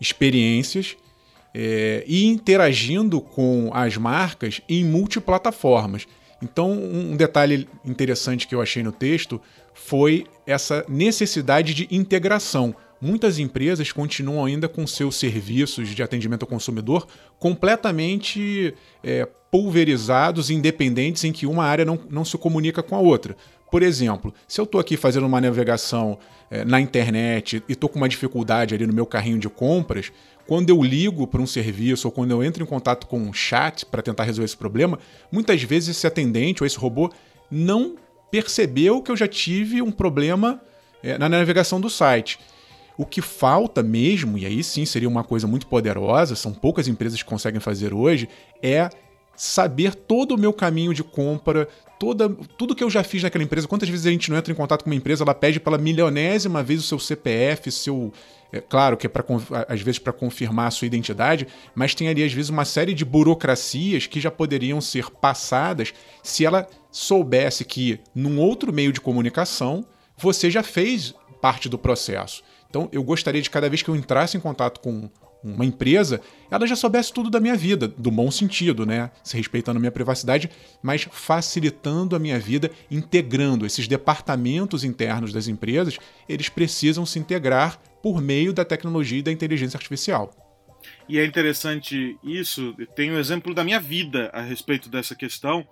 experiências 0.00 0.96
é, 1.54 2.04
e 2.06 2.24
interagindo 2.24 3.20
com 3.20 3.70
as 3.72 3.96
marcas 3.96 4.60
em 4.68 4.84
multiplataformas. 4.84 6.06
Então, 6.42 6.72
um 6.72 7.16
detalhe 7.16 7.68
interessante 7.84 8.46
que 8.46 8.54
eu 8.54 8.60
achei 8.60 8.82
no 8.82 8.92
texto 8.92 9.40
foi 9.72 10.26
essa 10.46 10.84
necessidade 10.88 11.74
de 11.74 11.88
integração. 11.90 12.74
Muitas 13.00 13.38
empresas 13.38 13.92
continuam 13.92 14.44
ainda 14.44 14.68
com 14.68 14.86
seus 14.86 15.16
serviços 15.16 15.88
de 15.90 16.02
atendimento 16.02 16.42
ao 16.42 16.48
consumidor 16.48 17.06
completamente 17.38 18.74
é, 19.02 19.28
pulverizados, 19.50 20.50
independentes, 20.50 21.22
em 21.24 21.32
que 21.32 21.46
uma 21.46 21.64
área 21.64 21.84
não, 21.84 21.98
não 22.08 22.24
se 22.24 22.36
comunica 22.38 22.82
com 22.82 22.96
a 22.96 23.00
outra. 23.00 23.36
Por 23.74 23.82
exemplo, 23.82 24.32
se 24.46 24.60
eu 24.60 24.64
estou 24.66 24.80
aqui 24.80 24.96
fazendo 24.96 25.26
uma 25.26 25.40
navegação 25.40 26.16
é, 26.48 26.64
na 26.64 26.80
internet 26.80 27.60
e 27.68 27.72
estou 27.72 27.90
com 27.90 27.96
uma 27.96 28.08
dificuldade 28.08 28.72
ali 28.72 28.86
no 28.86 28.92
meu 28.92 29.04
carrinho 29.04 29.36
de 29.36 29.48
compras, 29.48 30.12
quando 30.46 30.70
eu 30.70 30.80
ligo 30.80 31.26
para 31.26 31.42
um 31.42 31.46
serviço 31.46 32.06
ou 32.06 32.12
quando 32.12 32.30
eu 32.30 32.44
entro 32.44 32.62
em 32.62 32.66
contato 32.66 33.08
com 33.08 33.18
um 33.18 33.32
chat 33.32 33.84
para 33.84 34.00
tentar 34.00 34.22
resolver 34.22 34.44
esse 34.44 34.56
problema, 34.56 34.96
muitas 35.28 35.60
vezes 35.64 35.96
esse 35.96 36.06
atendente 36.06 36.62
ou 36.62 36.68
esse 36.68 36.78
robô 36.78 37.10
não 37.50 37.96
percebeu 38.30 39.02
que 39.02 39.10
eu 39.10 39.16
já 39.16 39.26
tive 39.26 39.82
um 39.82 39.90
problema 39.90 40.62
é, 41.02 41.18
na 41.18 41.28
navegação 41.28 41.80
do 41.80 41.90
site. 41.90 42.38
O 42.96 43.04
que 43.04 43.20
falta 43.20 43.82
mesmo, 43.82 44.38
e 44.38 44.46
aí 44.46 44.62
sim 44.62 44.84
seria 44.84 45.08
uma 45.08 45.24
coisa 45.24 45.48
muito 45.48 45.66
poderosa, 45.66 46.36
são 46.36 46.52
poucas 46.52 46.86
empresas 46.86 47.20
que 47.20 47.28
conseguem 47.28 47.58
fazer 47.58 47.92
hoje, 47.92 48.28
é 48.62 48.88
saber 49.36 49.94
todo 49.94 50.32
o 50.32 50.38
meu 50.38 50.52
caminho 50.52 50.94
de 50.94 51.02
compra, 51.02 51.68
toda, 51.98 52.28
tudo 52.28 52.74
que 52.74 52.84
eu 52.84 52.90
já 52.90 53.02
fiz 53.02 53.22
naquela 53.22 53.44
empresa. 53.44 53.68
Quantas 53.68 53.88
vezes 53.88 54.06
a 54.06 54.10
gente 54.10 54.30
não 54.30 54.36
entra 54.36 54.52
em 54.52 54.56
contato 54.56 54.84
com 54.84 54.90
uma 54.90 54.96
empresa, 54.96 55.24
ela 55.24 55.34
pede 55.34 55.60
pela 55.60 55.78
milionésima 55.78 56.62
vez 56.62 56.80
o 56.80 56.82
seu 56.82 56.98
CPF, 56.98 57.70
seu. 57.70 58.12
É, 58.52 58.60
claro 58.60 58.96
que 58.96 59.06
é 59.06 59.10
para 59.10 59.24
às 59.68 59.80
vezes 59.80 59.98
para 59.98 60.12
confirmar 60.12 60.68
a 60.68 60.70
sua 60.70 60.86
identidade, 60.86 61.48
mas 61.74 61.94
tem 61.94 62.08
ali 62.08 62.22
às 62.22 62.32
vezes 62.32 62.50
uma 62.50 62.64
série 62.64 62.94
de 62.94 63.04
burocracias 63.04 64.06
que 64.06 64.20
já 64.20 64.30
poderiam 64.30 64.80
ser 64.80 65.10
passadas 65.10 65.92
se 66.22 66.44
ela 66.44 66.68
soubesse 66.90 67.64
que 67.64 67.98
num 68.14 68.38
outro 68.38 68.72
meio 68.72 68.92
de 68.92 69.00
comunicação 69.00 69.84
você 70.16 70.50
já 70.50 70.62
fez 70.62 71.14
parte 71.40 71.68
do 71.68 71.76
processo. 71.76 72.42
Então 72.70 72.88
eu 72.92 73.02
gostaria 73.02 73.42
de 73.42 73.50
cada 73.50 73.68
vez 73.68 73.82
que 73.82 73.88
eu 73.88 73.96
entrasse 73.96 74.36
em 74.36 74.40
contato 74.40 74.80
com 74.80 75.10
uma 75.44 75.64
empresa, 75.64 76.20
ela 76.50 76.66
já 76.66 76.74
soubesse 76.74 77.12
tudo 77.12 77.28
da 77.28 77.38
minha 77.38 77.54
vida, 77.54 77.86
do 77.86 78.10
bom 78.10 78.30
sentido, 78.30 78.86
né? 78.86 79.10
Se 79.22 79.36
respeitando 79.36 79.76
a 79.76 79.80
minha 79.80 79.92
privacidade, 79.92 80.50
mas 80.82 81.06
facilitando 81.12 82.16
a 82.16 82.18
minha 82.18 82.38
vida, 82.38 82.70
integrando 82.90 83.66
esses 83.66 83.86
departamentos 83.86 84.84
internos 84.84 85.32
das 85.32 85.46
empresas, 85.46 85.98
eles 86.26 86.48
precisam 86.48 87.04
se 87.04 87.18
integrar 87.18 87.78
por 88.02 88.22
meio 88.22 88.52
da 88.52 88.64
tecnologia 88.64 89.18
e 89.18 89.22
da 89.22 89.32
inteligência 89.32 89.76
artificial. 89.76 90.30
E 91.08 91.18
é 91.18 91.24
interessante 91.24 92.18
isso, 92.22 92.74
tem 92.94 93.10
um 93.10 93.18
exemplo 93.18 93.54
da 93.54 93.64
minha 93.64 93.80
vida 93.80 94.30
a 94.32 94.40
respeito 94.40 94.88
dessa 94.88 95.14
questão, 95.14 95.66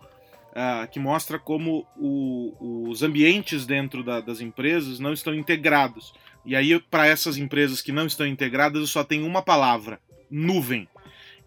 uh, 0.52 0.88
que 0.90 1.00
mostra 1.00 1.38
como 1.38 1.86
o, 1.96 2.88
os 2.88 3.02
ambientes 3.02 3.66
dentro 3.66 4.02
da, 4.04 4.20
das 4.20 4.40
empresas 4.40 4.98
não 4.98 5.12
estão 5.12 5.34
integrados. 5.34 6.12
E 6.44 6.56
aí, 6.56 6.78
para 6.78 7.06
essas 7.06 7.36
empresas 7.36 7.80
que 7.80 7.92
não 7.92 8.06
estão 8.06 8.26
integradas, 8.26 8.80
eu 8.80 8.86
só 8.86 9.04
tenho 9.04 9.26
uma 9.26 9.42
palavra: 9.42 10.00
nuvem. 10.30 10.88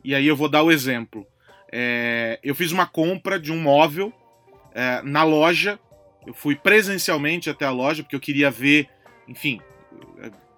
E 0.04 0.14
aí 0.14 0.28
eu 0.28 0.36
vou 0.36 0.48
dar 0.48 0.64
o 0.64 0.72
exemplo. 0.72 1.26
É, 1.72 2.40
eu 2.44 2.56
fiz 2.56 2.72
uma 2.72 2.86
compra 2.86 3.40
de 3.40 3.52
um 3.52 3.60
móvel 3.60 4.14
é, 4.74 5.02
na 5.04 5.24
loja. 5.24 5.80
Eu 6.26 6.34
fui 6.34 6.56
presencialmente 6.56 7.50
até 7.50 7.66
a 7.66 7.72
loja 7.72 8.04
porque 8.04 8.16
eu 8.16 8.20
queria 8.20 8.50
ver, 8.50 8.90
enfim, 9.28 9.62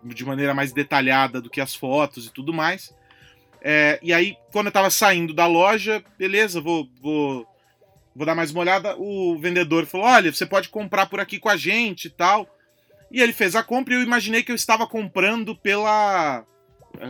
de 0.04 0.26
maneira 0.26 0.54
mais 0.54 0.72
detalhada 0.72 1.42
do 1.42 1.50
que 1.50 1.62
as 1.62 1.76
fotos 1.76 2.28
e 2.28 2.34
tudo 2.34 2.54
mais. 2.54 2.94
É, 3.62 4.00
e 4.02 4.14
aí, 4.14 4.38
quando 4.52 4.68
eu 4.68 4.70
estava 4.70 4.90
saindo 4.90 5.34
da 5.34 5.48
loja, 5.48 6.04
beleza, 6.18 6.62
vou, 6.62 6.88
vou, 7.02 7.48
vou 8.16 8.26
dar 8.26 8.36
mais 8.36 8.52
uma 8.52 8.62
olhada. 8.62 8.96
O 8.98 9.38
vendedor 9.40 9.86
falou: 9.86 10.08
Olha, 10.08 10.32
você 10.32 10.46
pode 10.46 10.70
comprar 10.70 11.08
por 11.08 11.20
aqui 11.20 11.40
com 11.40 11.50
a 11.50 11.58
gente 11.58 12.06
e 12.06 12.10
tal. 12.10 12.48
E 13.12 13.22
ele 13.22 13.34
fez 13.34 13.56
a 13.56 13.64
compra 13.64 13.94
e 13.94 13.98
eu 13.98 14.04
imaginei 14.04 14.44
que 14.44 14.52
eu 14.52 14.56
estava 14.56 14.88
comprando 14.88 15.56
pela. 15.56 16.46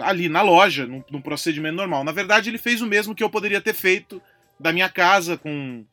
ali 0.03 0.29
na 0.29 0.41
loja, 0.41 0.85
num, 0.85 1.03
num 1.09 1.21
procedimento 1.21 1.75
normal. 1.75 2.03
Na 2.03 2.11
verdade, 2.11 2.49
ele 2.49 2.57
fez 2.57 2.81
o 2.81 2.87
mesmo 2.87 3.15
que 3.15 3.23
eu 3.23 3.29
poderia 3.29 3.61
ter 3.61 3.73
feito 3.73 4.21
da 4.59 4.71
minha 4.71 4.89
casa, 4.89 5.37
com. 5.37 5.85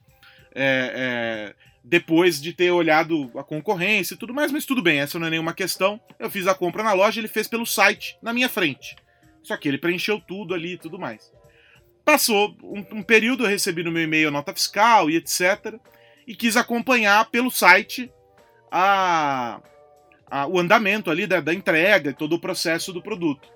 É, 0.54 1.52
é, 1.54 1.64
depois 1.82 2.40
de 2.40 2.54
ter 2.54 2.70
olhado 2.70 3.30
a 3.36 3.44
concorrência 3.44 4.14
e 4.14 4.16
tudo 4.16 4.32
mais, 4.32 4.50
mas 4.50 4.64
tudo 4.64 4.80
bem, 4.80 5.00
essa 5.00 5.18
não 5.18 5.26
é 5.26 5.30
nenhuma 5.30 5.52
questão. 5.52 6.00
Eu 6.18 6.30
fiz 6.30 6.46
a 6.46 6.54
compra 6.54 6.82
na 6.82 6.94
loja, 6.94 7.20
ele 7.20 7.28
fez 7.28 7.46
pelo 7.46 7.66
site 7.66 8.16
na 8.22 8.32
minha 8.32 8.48
frente. 8.48 8.96
Só 9.42 9.56
que 9.56 9.68
ele 9.68 9.76
preencheu 9.76 10.18
tudo 10.18 10.54
ali 10.54 10.72
e 10.72 10.78
tudo 10.78 10.98
mais. 10.98 11.30
Passou 12.02 12.56
um, 12.62 12.98
um 12.98 13.02
período, 13.02 13.44
eu 13.44 13.50
recebi 13.50 13.82
no 13.82 13.92
meu 13.92 14.02
e-mail 14.02 14.28
a 14.28 14.30
nota 14.30 14.54
fiscal 14.54 15.10
e 15.10 15.16
etc. 15.16 15.74
E 16.26 16.34
quis 16.34 16.56
acompanhar 16.56 17.30
pelo 17.30 17.50
site 17.50 18.10
a, 18.70 19.60
a, 20.34 20.48
o 20.48 20.58
andamento 20.58 21.12
ali 21.12 21.28
da, 21.28 21.38
da 21.38 21.54
entrega 21.54 22.10
e 22.10 22.14
todo 22.14 22.32
o 22.32 22.40
processo 22.40 22.92
do 22.92 23.00
produto. 23.00 23.48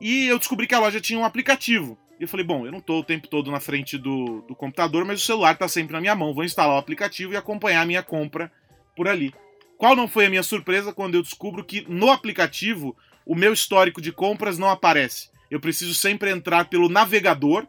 E 0.00 0.28
eu 0.28 0.38
descobri 0.38 0.68
que 0.68 0.74
a 0.74 0.78
loja 0.78 1.00
tinha 1.00 1.18
um 1.18 1.24
aplicativo. 1.24 1.98
E 2.20 2.22
eu 2.22 2.28
falei, 2.28 2.46
bom, 2.46 2.64
eu 2.64 2.70
não 2.70 2.78
estou 2.78 3.00
o 3.00 3.04
tempo 3.04 3.26
todo 3.26 3.50
na 3.50 3.58
frente 3.58 3.98
do, 3.98 4.42
do 4.42 4.54
computador, 4.54 5.04
mas 5.04 5.20
o 5.20 5.26
celular 5.26 5.54
está 5.54 5.66
sempre 5.66 5.92
na 5.92 6.00
minha 6.00 6.14
mão. 6.14 6.32
Vou 6.32 6.44
instalar 6.44 6.76
o 6.76 6.78
aplicativo 6.78 7.32
e 7.32 7.36
acompanhar 7.36 7.82
a 7.82 7.86
minha 7.86 8.02
compra 8.02 8.52
por 8.96 9.08
ali. 9.08 9.34
Qual 9.76 9.96
não 9.96 10.06
foi 10.06 10.26
a 10.26 10.30
minha 10.30 10.44
surpresa 10.44 10.92
quando 10.92 11.16
eu 11.16 11.22
descubro 11.22 11.64
que 11.64 11.84
no 11.88 12.08
aplicativo 12.08 12.96
o 13.26 13.34
meu 13.34 13.52
histórico 13.52 14.00
de 14.00 14.12
compras 14.12 14.56
não 14.56 14.70
aparece? 14.70 15.30
Eu 15.50 15.58
preciso 15.58 15.94
sempre 15.94 16.30
entrar 16.30 16.66
pelo 16.66 16.88
navegador 16.88 17.66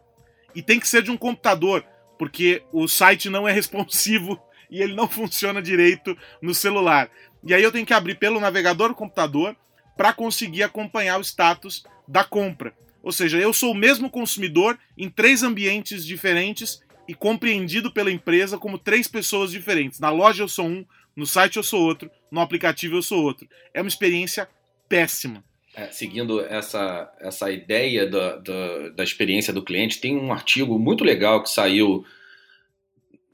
e 0.54 0.62
tem 0.62 0.78
que 0.78 0.86
ser 0.86 1.02
de 1.02 1.10
um 1.10 1.16
computador, 1.16 1.84
porque 2.16 2.62
o 2.72 2.86
site 2.86 3.28
não 3.28 3.48
é 3.48 3.50
responsivo 3.52 4.40
e 4.70 4.80
ele 4.80 4.94
não 4.94 5.08
funciona 5.08 5.60
direito 5.60 6.16
no 6.40 6.54
celular. 6.54 7.10
E 7.46 7.54
aí 7.54 7.62
eu 7.62 7.72
tenho 7.72 7.86
que 7.86 7.94
abrir 7.94 8.16
pelo 8.16 8.40
navegador 8.40 8.88
do 8.88 8.94
computador, 8.94 9.56
para 9.96 10.12
conseguir 10.12 10.62
acompanhar 10.62 11.18
o 11.18 11.22
status 11.22 11.84
da 12.06 12.22
compra. 12.22 12.74
Ou 13.02 13.10
seja, 13.10 13.38
eu 13.38 13.52
sou 13.52 13.72
o 13.72 13.74
mesmo 13.74 14.10
consumidor 14.10 14.78
em 14.96 15.08
três 15.08 15.42
ambientes 15.42 16.04
diferentes 16.04 16.82
e 17.08 17.14
compreendido 17.14 17.90
pela 17.90 18.10
empresa 18.10 18.58
como 18.58 18.78
três 18.78 19.08
pessoas 19.08 19.50
diferentes. 19.50 20.00
Na 20.00 20.10
loja 20.10 20.42
eu 20.42 20.48
sou 20.48 20.66
um, 20.66 20.84
no 21.14 21.24
site 21.26 21.56
eu 21.56 21.62
sou 21.62 21.80
outro, 21.80 22.10
no 22.30 22.40
aplicativo 22.40 22.96
eu 22.96 23.02
sou 23.02 23.22
outro. 23.22 23.48
É 23.72 23.80
uma 23.80 23.88
experiência 23.88 24.48
péssima. 24.88 25.42
É, 25.74 25.86
seguindo 25.88 26.40
essa, 26.40 27.12
essa 27.20 27.50
ideia 27.50 28.06
da, 28.06 28.36
da, 28.36 28.88
da, 28.96 29.04
experiência 29.04 29.52
do 29.52 29.62
cliente, 29.62 30.00
tem 30.00 30.16
um 30.16 30.32
artigo 30.32 30.78
muito 30.78 31.04
legal 31.04 31.42
que 31.42 31.50
saiu 31.50 32.04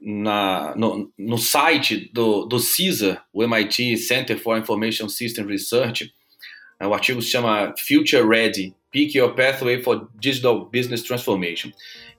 na, 0.03 0.75
no, 0.75 1.11
no 1.17 1.37
site 1.37 2.09
do, 2.13 2.45
do 2.45 2.59
CISA, 2.59 3.21
o 3.31 3.41
MIT 3.41 3.97
Center 3.97 4.37
for 4.37 4.57
Information 4.57 5.07
System 5.07 5.45
Research. 5.45 6.13
É, 6.79 6.85
o 6.85 6.93
artigo 6.93 7.21
se 7.21 7.29
chama 7.29 7.73
Future 7.77 8.27
Ready: 8.27 8.75
Pick 8.91 9.15
Your 9.15 9.33
Pathway 9.33 9.81
for 9.81 10.09
Digital 10.19 10.65
Business 10.65 11.03
Transformation. 11.03 11.71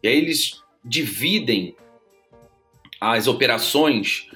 E 0.02 0.08
aí 0.08 0.16
eles 0.16 0.62
dividem 0.82 1.76
as 3.00 3.26
operações 3.26 4.28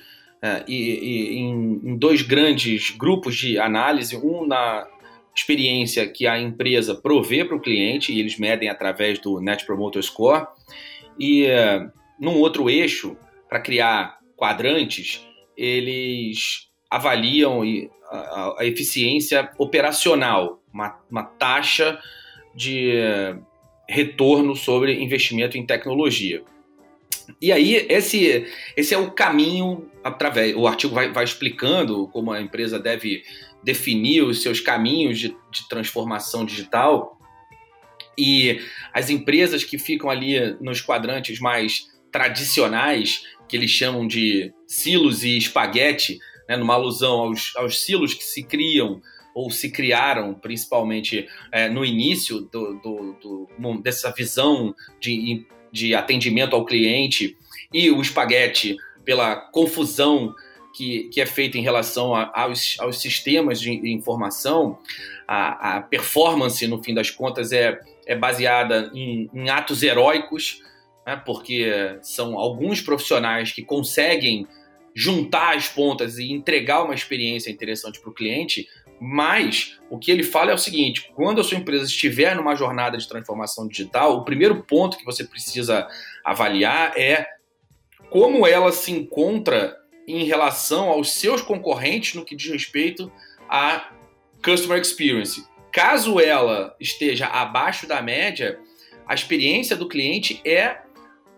é, 0.43 0.65
e, 0.69 0.75
e, 0.75 1.39
em, 1.39 1.81
em 1.85 1.97
dois 1.97 2.21
grandes 2.21 2.91
grupos 2.91 3.35
de 3.35 3.59
análise, 3.59 4.17
um 4.17 4.47
na 4.47 4.87
experiência 5.35 6.07
que 6.07 6.27
a 6.27 6.39
empresa 6.39 6.95
provê 6.95 7.45
para 7.45 7.57
o 7.57 7.61
cliente, 7.61 8.13
e 8.13 8.21
eles 8.21 8.39
medem 8.39 8.69
através 8.69 9.19
do 9.19 9.41
Net 9.41 9.65
Promoter 9.65 10.03
Score, 10.03 10.47
e 11.19 11.47
uh, 11.47 11.91
num 12.19 12.39
outro 12.39 12.69
eixo, 12.69 13.17
para 13.49 13.61
criar 13.61 14.19
quadrantes, 14.37 15.27
eles 15.57 16.69
avaliam 16.91 17.63
a, 18.11 18.65
eficiência 18.65 19.51
operacional, 19.59 20.63
uma, 20.73 20.99
uma 21.11 21.23
taxa 21.23 21.99
de 22.55 22.93
uh, 22.93 23.45
retorno 23.89 24.55
sobre 24.55 25.03
investimento 25.03 25.59
em 25.59 25.67
tecnologia. 25.67 26.43
E 27.41 27.53
aí, 27.53 27.87
esse, 27.89 28.47
esse 28.77 28.95
é 28.95 28.99
o 28.99 29.11
caminho 29.11 29.91
através. 30.03 30.57
O 30.57 30.67
artigo 30.67 30.95
vai, 30.95 31.13
vai 31.13 31.25
explicando 31.25 32.09
como 32.09 32.33
a 32.33 32.41
empresa 32.41 32.79
deve 32.79 33.23
definir 33.63 34.23
os 34.23 34.43
seus 34.43 34.61
caminhos 34.61 35.19
de, 35.19 35.37
de 35.51 35.69
transformação 35.69 36.45
digital. 36.45 37.19
E 38.17 38.61
as 38.93 39.11
empresas 39.11 39.63
que 39.63 39.79
ficam 39.79 40.09
ali 40.09 40.57
nos 40.61 40.81
quadrantes 40.81 41.39
mais 41.39 41.87
tradicionais, 42.11 43.23
que 43.49 43.57
eles 43.57 43.71
chamam 43.71 44.07
de 44.07 44.53
silos 44.67 45.25
e 45.25 45.37
espaguete, 45.37 46.19
né, 46.49 46.57
numa 46.57 46.75
alusão 46.75 47.21
aos, 47.21 47.53
aos 47.57 47.81
silos 47.81 48.15
que 48.15 48.25
se 48.25 48.43
criam 48.43 49.01
ou 49.35 49.51
se 49.51 49.71
criaram 49.71 50.35
principalmente 50.35 51.29
é, 51.53 51.69
no 51.69 51.85
início 51.85 52.41
do, 52.41 52.75
do, 52.81 53.49
do, 53.59 53.83
dessa 53.83 54.11
visão 54.11 54.75
de, 54.99 55.47
de 55.71 55.95
atendimento 55.95 56.57
ao 56.57 56.65
cliente 56.65 57.37
e 57.73 57.91
o 57.91 58.01
espaguete 58.01 58.77
pela 59.05 59.37
confusão 59.37 60.35
que, 60.75 61.05
que 61.05 61.21
é 61.21 61.27
feita 61.27 61.59
em 61.59 61.63
relação 61.63 62.15
a, 62.15 62.31
aos, 62.35 62.77
aos 62.79 63.01
sistemas 63.01 63.61
de 63.61 63.71
informação, 63.91 64.79
a, 65.27 65.77
a, 65.77 65.81
performance, 65.83 66.67
no 66.67 66.83
fim 66.83 66.95
das 66.95 67.11
contas, 67.11 67.53
é, 67.53 67.81
é 68.07 68.15
baseada 68.15 68.91
em, 68.95 69.29
em 69.33 69.51
atos 69.51 69.83
heróicos, 69.83 70.63
né, 71.09 71.17
porque 71.25 71.99
são 72.03 72.39
alguns 72.39 72.83
profissionais 72.83 73.51
que 73.51 73.63
conseguem 73.63 74.47
juntar 74.95 75.57
as 75.57 75.67
pontas 75.67 76.19
e 76.19 76.31
entregar 76.31 76.83
uma 76.83 76.95
experiência 76.95 77.51
interessante 77.51 77.99
para 77.99 78.11
o 78.11 78.15
cliente, 78.15 78.69
mas 79.01 79.79
o 79.89 79.99
que 79.99 80.11
ele 80.11 80.23
fala 80.23 80.51
é 80.51 80.55
o 80.55 80.59
seguinte: 80.59 81.11
quando 81.15 81.41
a 81.41 81.45
sua 81.45 81.57
empresa 81.57 81.87
estiver 81.87 82.37
numa 82.37 82.55
jornada 82.55 82.99
de 82.99 83.09
transformação 83.09 83.67
digital, 83.67 84.19
o 84.19 84.25
primeiro 84.25 84.63
ponto 84.65 84.99
que 84.99 85.05
você 85.05 85.25
precisa 85.25 85.89
avaliar 86.23 86.93
é 86.95 87.27
como 88.11 88.47
ela 88.47 88.71
se 88.71 88.93
encontra 88.93 89.79
em 90.07 90.25
relação 90.25 90.91
aos 90.91 91.13
seus 91.13 91.41
concorrentes 91.41 92.17
no 92.17 92.25
que 92.25 92.37
diz 92.37 92.51
respeito 92.51 93.11
a 93.49 93.93
customer 94.45 94.79
experience. 94.79 95.43
Caso 95.73 96.21
ela 96.21 96.77
esteja 96.79 97.29
abaixo 97.29 97.87
da 97.87 98.03
média, 98.03 98.61
a 99.07 99.15
experiência 99.15 99.75
do 99.75 99.89
cliente 99.89 100.39
é 100.45 100.83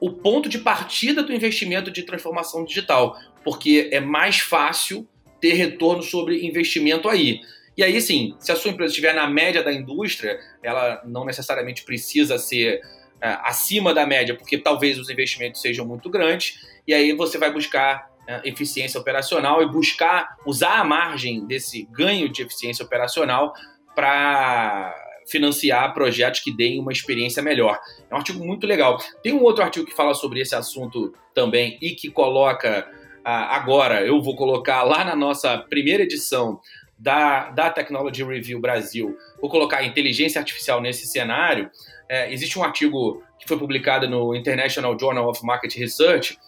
o 0.00 0.10
ponto 0.10 0.48
de 0.48 0.58
partida 0.58 1.22
do 1.22 1.32
investimento 1.32 1.90
de 1.90 2.02
transformação 2.02 2.64
digital, 2.64 3.16
porque 3.44 3.88
é 3.92 4.00
mais 4.00 4.38
fácil 4.40 5.06
ter 5.40 5.54
retorno 5.54 6.02
sobre 6.02 6.46
investimento 6.46 7.08
aí. 7.08 7.40
E 7.76 7.82
aí, 7.82 8.00
sim, 8.00 8.34
se 8.38 8.50
a 8.52 8.56
sua 8.56 8.70
empresa 8.70 8.90
estiver 8.90 9.14
na 9.14 9.26
média 9.26 9.62
da 9.62 9.72
indústria, 9.72 10.38
ela 10.62 11.02
não 11.04 11.24
necessariamente 11.24 11.82
precisa 11.84 12.38
ser 12.38 12.80
é, 13.22 13.38
acima 13.42 13.94
da 13.94 14.06
média, 14.06 14.34
porque 14.34 14.58
talvez 14.58 14.98
os 14.98 15.08
investimentos 15.08 15.60
sejam 15.60 15.86
muito 15.86 16.10
grandes, 16.10 16.60
e 16.86 16.92
aí 16.92 17.12
você 17.12 17.38
vai 17.38 17.52
buscar 17.52 18.10
é, 18.26 18.48
eficiência 18.48 19.00
operacional 19.00 19.62
e 19.62 19.66
buscar 19.66 20.36
usar 20.46 20.80
a 20.80 20.84
margem 20.84 21.46
desse 21.46 21.88
ganho 21.90 22.28
de 22.28 22.42
eficiência 22.42 22.84
operacional 22.84 23.54
para 23.94 24.94
financiar 25.30 25.94
projetos 25.94 26.40
que 26.40 26.54
deem 26.54 26.80
uma 26.80 26.92
experiência 26.92 27.42
melhor. 27.42 27.78
É 28.10 28.14
um 28.14 28.18
artigo 28.18 28.44
muito 28.44 28.66
legal. 28.66 28.98
Tem 29.22 29.32
um 29.32 29.42
outro 29.42 29.62
artigo 29.62 29.86
que 29.86 29.94
fala 29.94 30.14
sobre 30.14 30.40
esse 30.40 30.54
assunto 30.54 31.14
também 31.34 31.78
e 31.80 31.90
que 31.90 32.10
coloca 32.10 32.88
ah, 33.24 33.56
agora, 33.56 34.04
eu 34.04 34.20
vou 34.20 34.34
colocar 34.34 34.82
lá 34.82 35.04
na 35.04 35.14
nossa 35.14 35.58
primeira 35.58 36.02
edição 36.02 36.58
da, 36.98 37.50
da 37.50 37.70
Technology 37.70 38.24
Review 38.24 38.60
Brasil, 38.60 39.16
vou 39.40 39.50
colocar 39.50 39.84
inteligência 39.84 40.38
artificial 40.38 40.80
nesse 40.80 41.06
cenário. 41.06 41.70
É, 42.08 42.32
existe 42.32 42.58
um 42.58 42.64
artigo 42.64 43.22
que 43.38 43.46
foi 43.46 43.58
publicado 43.58 44.08
no 44.08 44.34
International 44.34 44.98
Journal 44.98 45.28
of 45.28 45.44
Market 45.44 45.74
Research 45.76 46.38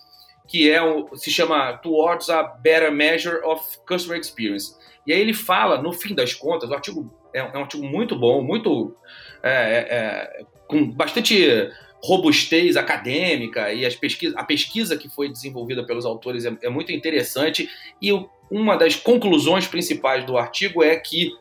que 0.53 0.71
é 0.71 0.83
o, 0.83 1.17
se 1.17 1.31
chama 1.31 1.79
Towards 1.79 2.29
a 2.29 2.43
Better 2.43 2.93
Measure 2.93 3.39
of 3.45 3.79
Customer 3.87 4.19
Experience. 4.19 4.77
E 5.07 5.13
aí 5.13 5.21
ele 5.21 5.33
fala, 5.35 5.81
no 5.81 5.93
fim 5.93 6.15
das 6.15 6.35
contas, 6.35 6.71
o 6.71 6.75
artigo 6.75 7.11
é, 7.35 7.41
é 7.41 7.59
um 7.59 7.63
artigo 7.63 7.85
muito 7.85 8.17
bom, 8.17 8.43
muito 8.43 8.95
é, 9.43 9.51
é, 9.51 9.87
é, 9.91 10.45
com 10.67 10.91
bastante 10.91 11.71
robustez 12.03 12.77
acadêmica 12.77 13.73
e 13.73 13.87
as 13.87 13.95
pesquisa, 13.95 14.39
a 14.39 14.45
pesquisa 14.45 14.97
que 14.97 15.09
foi 15.09 15.29
desenvolvida 15.29 15.87
pelos 15.87 16.05
autores 16.05 16.45
é, 16.45 16.57
é 16.63 16.69
muito 16.69 16.91
interessante 16.93 17.71
e 18.01 18.11
uma 18.51 18.77
das 18.77 18.97
conclusões 18.97 19.67
principais 19.67 20.25
do 20.25 20.37
artigo 20.37 20.83
é 20.83 20.97
que 20.97 21.33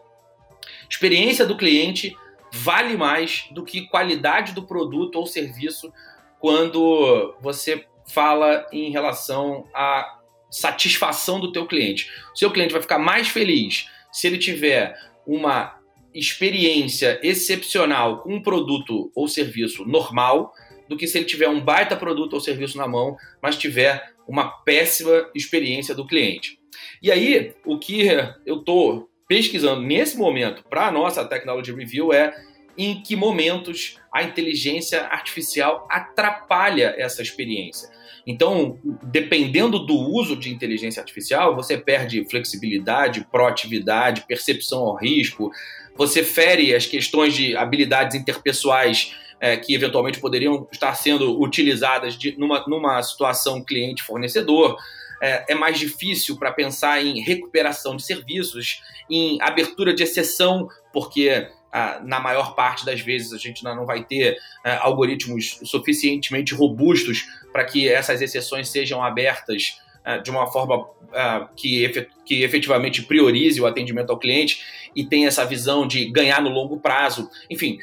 experiência 0.90 1.46
do 1.46 1.58
cliente 1.58 2.16
vale 2.54 2.96
mais 2.96 3.48
do 3.52 3.64
que 3.64 3.88
qualidade 3.88 4.54
do 4.54 4.64
produto 4.64 5.16
ou 5.16 5.26
serviço 5.26 5.92
quando 6.40 7.36
você 7.42 7.86
fala 8.08 8.66
em 8.72 8.92
relação 8.92 9.68
à 9.74 10.20
satisfação 10.50 11.40
do 11.40 11.52
teu 11.52 11.66
cliente. 11.66 12.10
O 12.34 12.38
seu 12.38 12.52
cliente 12.52 12.74
vai 12.74 12.82
ficar 12.82 13.00
mais 13.00 13.30
feliz 13.30 13.88
se 14.12 14.28
ele 14.28 14.38
tiver 14.38 14.94
uma 15.26 15.81
experiência 16.14 17.20
excepcional 17.24 18.22
com 18.22 18.36
um 18.36 18.42
produto 18.42 19.12
ou 19.16 19.28
serviço 19.28 19.86
normal 19.86 20.54
do 20.88 20.98
que 20.98 21.08
se 21.08 21.18
ele 21.18 21.26
tiver 21.26 21.48
um 21.48 21.62
baita 21.62 21.96
produto 21.96 22.34
ou 22.34 22.40
serviço 22.40 22.78
na 22.78 22.88
mão, 22.88 23.16
mas 23.42 23.58
tiver 23.58 24.14
uma 24.28 24.50
péssima 24.50 25.30
experiência 25.34 25.96
do 25.96 26.06
cliente. 26.06 26.60
E 27.02 27.12
aí, 27.12 27.54
o 27.66 27.80
que 27.80 28.08
eu 28.46 28.60
estou 28.60 29.10
pesquisando 29.28 29.82
nesse 29.82 30.18
momento 30.18 30.64
para 30.70 30.88
a 30.88 30.92
nossa 30.92 31.24
Technology 31.26 31.72
Review 31.72 32.12
é 32.12 32.34
em 32.78 33.02
que 33.02 33.16
momentos 33.16 33.98
a 34.12 34.24
inteligência 34.24 35.04
artificial 35.04 35.88
atrapalha 35.90 36.94
essa 36.98 37.22
experiência. 37.22 37.90
Então, 38.26 38.78
dependendo 39.04 39.80
do 39.80 39.96
uso 39.96 40.36
de 40.36 40.54
inteligência 40.54 41.00
artificial, 41.00 41.56
você 41.56 41.78
perde 41.78 42.24
flexibilidade, 42.30 43.26
proatividade, 43.32 44.26
percepção 44.28 44.80
ao 44.80 44.96
risco, 44.96 45.52
você 45.96 46.24
fere 46.24 46.74
as 46.74 46.86
questões 46.86 47.34
de 47.36 47.56
habilidades 47.56 48.16
interpessoais 48.16 49.16
é, 49.40 49.58
que 49.58 49.74
eventualmente 49.74 50.20
poderiam 50.20 50.68
estar 50.72 50.94
sendo 50.94 51.42
utilizadas 51.42 52.16
de, 52.18 52.38
numa, 52.38 52.64
numa 52.68 53.02
situação 53.02 53.64
cliente-fornecedor. 53.64 54.78
É, 55.24 55.54
é, 55.54 55.56
mais 55.56 55.78
difícil 55.78 56.38
para 56.38 56.52
pensar 56.52 57.04
em 57.04 57.22
recuperação 57.22 57.96
de 57.96 58.04
serviços, 58.04 58.82
em 59.08 59.40
abertura 59.40 59.94
de 59.94 60.02
exceção, 60.02 60.68
porque 60.92 61.48
na 62.04 62.20
maior 62.20 62.54
parte 62.54 62.86
das 62.86 63.00
vezes 63.02 63.32
a 63.34 63.38
gente 63.38 63.64
não 63.64 63.86
vai 63.86 64.04
ter 64.04 64.38
ah, 64.64 64.86
algoritmos 64.86 65.60
suficientemente 65.64 66.54
robustos 66.54 67.26
para 67.52 67.64
que 67.64 67.88
essas 67.88 68.22
exceções 68.22 68.70
sejam 68.70 69.04
abertas 69.04 69.80
ah, 70.04 70.18
de 70.18 70.30
uma 70.30 70.48
forma 70.48 70.90
que, 71.58 72.08
que 72.26 72.44
efetivamente 72.44 73.02
priorize 73.04 73.60
o 73.60 73.66
atendimento 73.66 74.12
ao 74.12 74.18
cliente 74.18 74.64
e 74.96 75.06
tenha 75.06 75.28
essa 75.28 75.46
visão 75.46 75.86
de 75.86 76.06
ganhar 76.06 76.42
no 76.42 76.50
longo 76.50 76.80
prazo. 76.80 77.30
Enfim, 77.50 77.80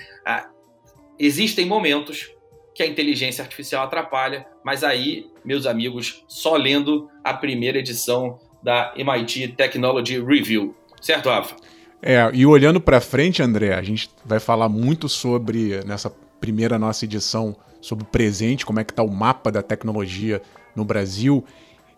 existem 1.18 1.66
momentos 1.66 2.30
que 2.74 2.82
a 2.82 2.86
inteligência 2.86 3.42
artificial 3.42 3.84
atrapalha, 3.84 4.46
mas 4.64 4.82
aí, 4.82 5.26
meus 5.44 5.66
amigos, 5.66 6.24
só 6.26 6.56
lendo 6.56 7.10
a 7.22 7.34
primeira 7.34 7.78
edição 7.78 8.38
da 8.62 8.94
MIT 8.96 9.48
Technology 9.48 10.20
Review. 10.20 10.74
Certo, 11.00 11.28
Rafa? 11.28 11.56
É, 12.00 12.30
e 12.32 12.46
olhando 12.46 12.80
para 12.80 13.00
frente, 13.00 13.42
André, 13.42 13.74
a 13.74 13.82
gente 13.82 14.10
vai 14.24 14.38
falar 14.38 14.68
muito 14.68 15.08
sobre, 15.08 15.84
nessa 15.84 16.10
primeira 16.40 16.78
nossa 16.78 17.04
edição, 17.04 17.56
sobre 17.80 18.04
o 18.04 18.06
presente, 18.06 18.64
como 18.64 18.80
é 18.80 18.84
que 18.84 18.92
está 18.92 19.02
o 19.02 19.10
mapa 19.10 19.50
da 19.50 19.62
tecnologia 19.62 20.40
no 20.74 20.84
Brasil. 20.84 21.44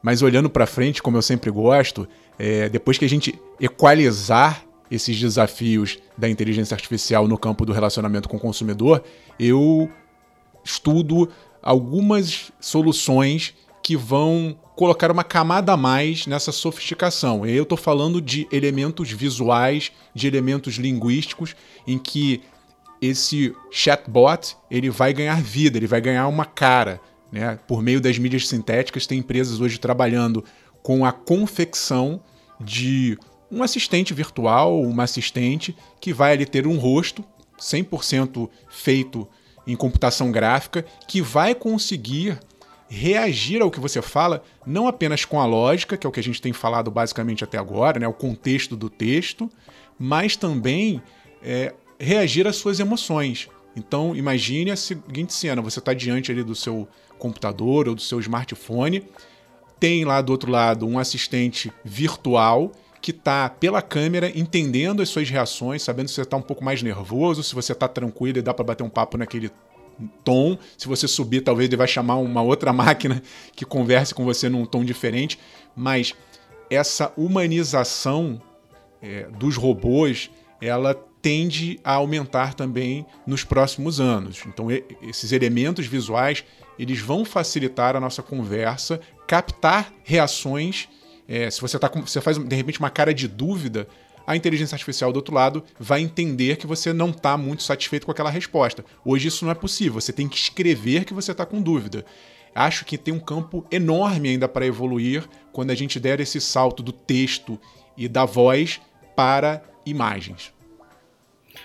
Mas 0.03 0.23
olhando 0.23 0.49
para 0.49 0.67
frente, 0.67 1.03
como 1.03 1.19
eu 1.19 1.23
sempre 1.23 1.51
gosto, 1.51 2.09
é, 2.39 2.69
depois 2.69 2.97
que 2.97 3.05
a 3.05 3.09
gente 3.09 3.39
equalizar 3.61 4.65
esses 4.91 5.19
desafios 5.21 5.99
da 6.17 6.29
inteligência 6.29 6.75
artificial 6.75 7.29
no 7.29 7.39
campo 7.39 7.65
do 7.65 7.73
relacionamento 7.73 8.29
com 8.29 8.37
o 8.37 8.41
consumidor, 8.41 9.05
eu 9.39 9.89
estudo 10.65 11.29
algumas 11.63 12.51
soluções 12.59 13.55
que 13.91 13.97
vão 13.97 14.57
colocar 14.77 15.11
uma 15.11 15.25
camada 15.25 15.73
a 15.73 15.77
mais 15.77 16.25
nessa 16.25 16.53
sofisticação. 16.53 17.45
E 17.45 17.51
eu 17.51 17.65
estou 17.65 17.77
falando 17.77 18.21
de 18.21 18.47
elementos 18.53 19.11
visuais, 19.11 19.91
de 20.15 20.29
elementos 20.29 20.77
linguísticos, 20.77 21.57
em 21.85 21.99
que 21.99 22.41
esse 23.03 23.53
chatbot 23.69 24.57
ele 24.71 24.89
vai 24.89 25.13
ganhar 25.13 25.43
vida, 25.43 25.77
ele 25.77 25.89
vai 25.89 26.01
ganhar 26.01 26.29
uma 26.29 26.45
cara. 26.45 27.01
Né? 27.33 27.59
Por 27.67 27.83
meio 27.83 28.01
das 28.01 28.17
mídias 28.17 28.47
sintéticas, 28.47 29.09
tem 29.09 29.19
empresas 29.19 29.61
hoje 29.61 29.77
trabalhando 29.77 30.45
com 30.85 31.05
a 31.05 31.11
confecção 31.11 32.23
de 32.61 33.19
um 33.51 33.65
assistente 33.65 34.15
virtual, 34.15 34.81
uma 34.81 35.03
assistente 35.03 35.77
que 36.01 36.13
vai 36.13 36.35
ali 36.35 36.47
ter 36.47 36.65
um 36.65 36.79
rosto 36.79 37.25
100% 37.59 38.49
feito 38.69 39.27
em 39.67 39.75
computação 39.75 40.31
gráfica, 40.31 40.85
que 41.09 41.21
vai 41.21 41.57
conseguir 41.57 42.39
reagir 42.91 43.63
ao 43.63 43.71
que 43.71 43.79
você 43.79 44.03
fala, 44.03 44.43
não 44.67 44.89
apenas 44.89 45.25
com 45.25 45.41
a 45.41 45.47
lógica, 45.47 45.97
que 45.97 46.05
é 46.05 46.11
o 46.11 46.13
que 46.13 46.19
a 46.19 46.23
gente 46.23 46.43
tem 46.43 46.53
falado 46.53 46.91
basicamente 46.91 47.45
até 47.45 47.57
agora, 47.57 48.01
né, 48.01 48.09
o 48.09 48.13
contexto 48.13 48.77
do 48.77 48.91
texto, 48.91 49.49
mas 49.97 50.37
também 50.37 51.01
é, 51.41 51.73
reagir 51.99 52.49
às 52.49 52.57
suas 52.57 52.81
emoções. 52.81 53.49
Então, 53.77 54.17
imagine 54.17 54.73
a 54.73 54.77
seguinte 54.77 55.33
cena: 55.33 55.63
você 55.63 55.79
está 55.79 55.95
diante 55.95 56.33
ali 56.33 56.43
do 56.43 56.57
seu 56.57 56.89
computador 57.17 57.89
ou 57.89 57.95
do 57.95 58.01
seu 58.01 58.19
smartphone, 58.19 59.05
tem 59.79 60.05
lá 60.05 60.21
do 60.21 60.33
outro 60.33 60.51
lado 60.51 60.85
um 60.87 60.99
assistente 60.99 61.73
virtual 61.85 62.73
que 63.01 63.13
está 63.13 63.49
pela 63.49 63.81
câmera 63.81 64.31
entendendo 64.37 65.01
as 65.01 65.09
suas 65.09 65.31
reações, 65.31 65.83
sabendo 65.83 66.09
se 66.09 66.15
você 66.15 66.23
está 66.23 66.37
um 66.37 66.43
pouco 66.43 66.65
mais 66.65 66.83
nervoso, 66.83 67.43
se 67.43 67.55
você 67.55 67.73
está 67.73 67.87
tranquilo 67.87 68.39
e 68.39 68.43
dá 68.43 68.53
para 68.53 68.65
bater 68.65 68.83
um 68.83 68.91
papo 68.91 69.17
naquele 69.17 69.51
tom. 70.25 70.59
Se 70.77 70.89
você 70.89 71.07
subir, 71.07 71.43
talvez 71.43 71.69
ele 71.69 71.77
vai 71.77 71.89
chamar 71.89 72.17
uma 72.17 72.43
outra 72.43 72.73
máquina 72.75 73.23
que 73.55 73.65
converse 73.65 74.15
com 74.15 74.25
você 74.25 74.49
num 74.49 74.65
tom 74.65 74.85
diferente. 74.85 75.39
Mas 75.77 76.15
essa 76.69 77.13
humanização 77.17 78.41
é, 79.03 79.25
dos 79.39 79.57
robôs, 79.57 80.31
ela 80.61 80.95
tende 81.23 81.79
a 81.85 81.95
aumentar 81.95 82.55
também 82.55 83.05
nos 83.27 83.45
próximos 83.45 84.01
anos. 84.01 84.43
Então, 84.47 84.69
esses 85.03 85.33
elementos 85.33 85.87
visuais 85.87 86.45
eles 86.79 86.99
vão 86.99 87.27
facilitar 87.27 87.95
a 87.95 88.01
nossa 88.01 88.23
conversa, 88.23 89.01
captar 89.27 89.93
reações. 90.03 90.89
É, 91.29 91.51
se 91.51 91.61
você, 91.61 91.79
tá 91.79 91.91
com, 91.91 92.01
você 92.01 92.23
faz 92.23 92.39
de 92.39 92.57
repente 92.57 92.79
uma 92.79 92.89
cara 92.89 93.13
de 93.13 93.29
dúvida, 93.29 93.87
a 94.27 94.37
inteligência 94.37 94.75
artificial 94.75 95.13
do 95.13 95.17
outro 95.17 95.35
lado 95.35 95.65
vai 95.79 96.01
entender 96.01 96.57
que 96.57 96.67
você 96.67 96.93
não 96.93 97.11
está 97.11 97.37
muito 97.37 97.63
satisfeito 97.63 98.07
com 98.07 98.13
aquela 98.13 98.31
resposta. 98.31 98.85
Hoje 99.05 99.29
isso 99.29 99.45
não 99.45 99.53
é 99.53 99.55
possível, 99.55 100.01
você 100.01 100.13
tem 100.13 100.29
que 100.29 100.37
escrever 100.37 101.05
que 101.05 101.15
você 101.15 101.33
está 101.33 101.45
com 101.45 101.61
dúvida. 101.61 102.05
Acho 102.55 102.85
que 102.85 102.99
tem 102.99 103.15
um 103.15 103.21
campo 103.21 103.65
enorme 103.71 104.31
ainda 104.31 104.49
para 104.49 104.67
evoluir 104.67 105.29
quando 105.53 105.71
a 105.71 105.75
gente 105.75 106.01
der 106.01 106.21
esse 106.21 106.41
salto 106.41 106.83
do 106.83 106.93
texto 106.93 107.61
e 107.97 108.09
da 108.09 108.25
voz 108.25 108.81
para 109.15 109.63
imagens. 109.87 110.53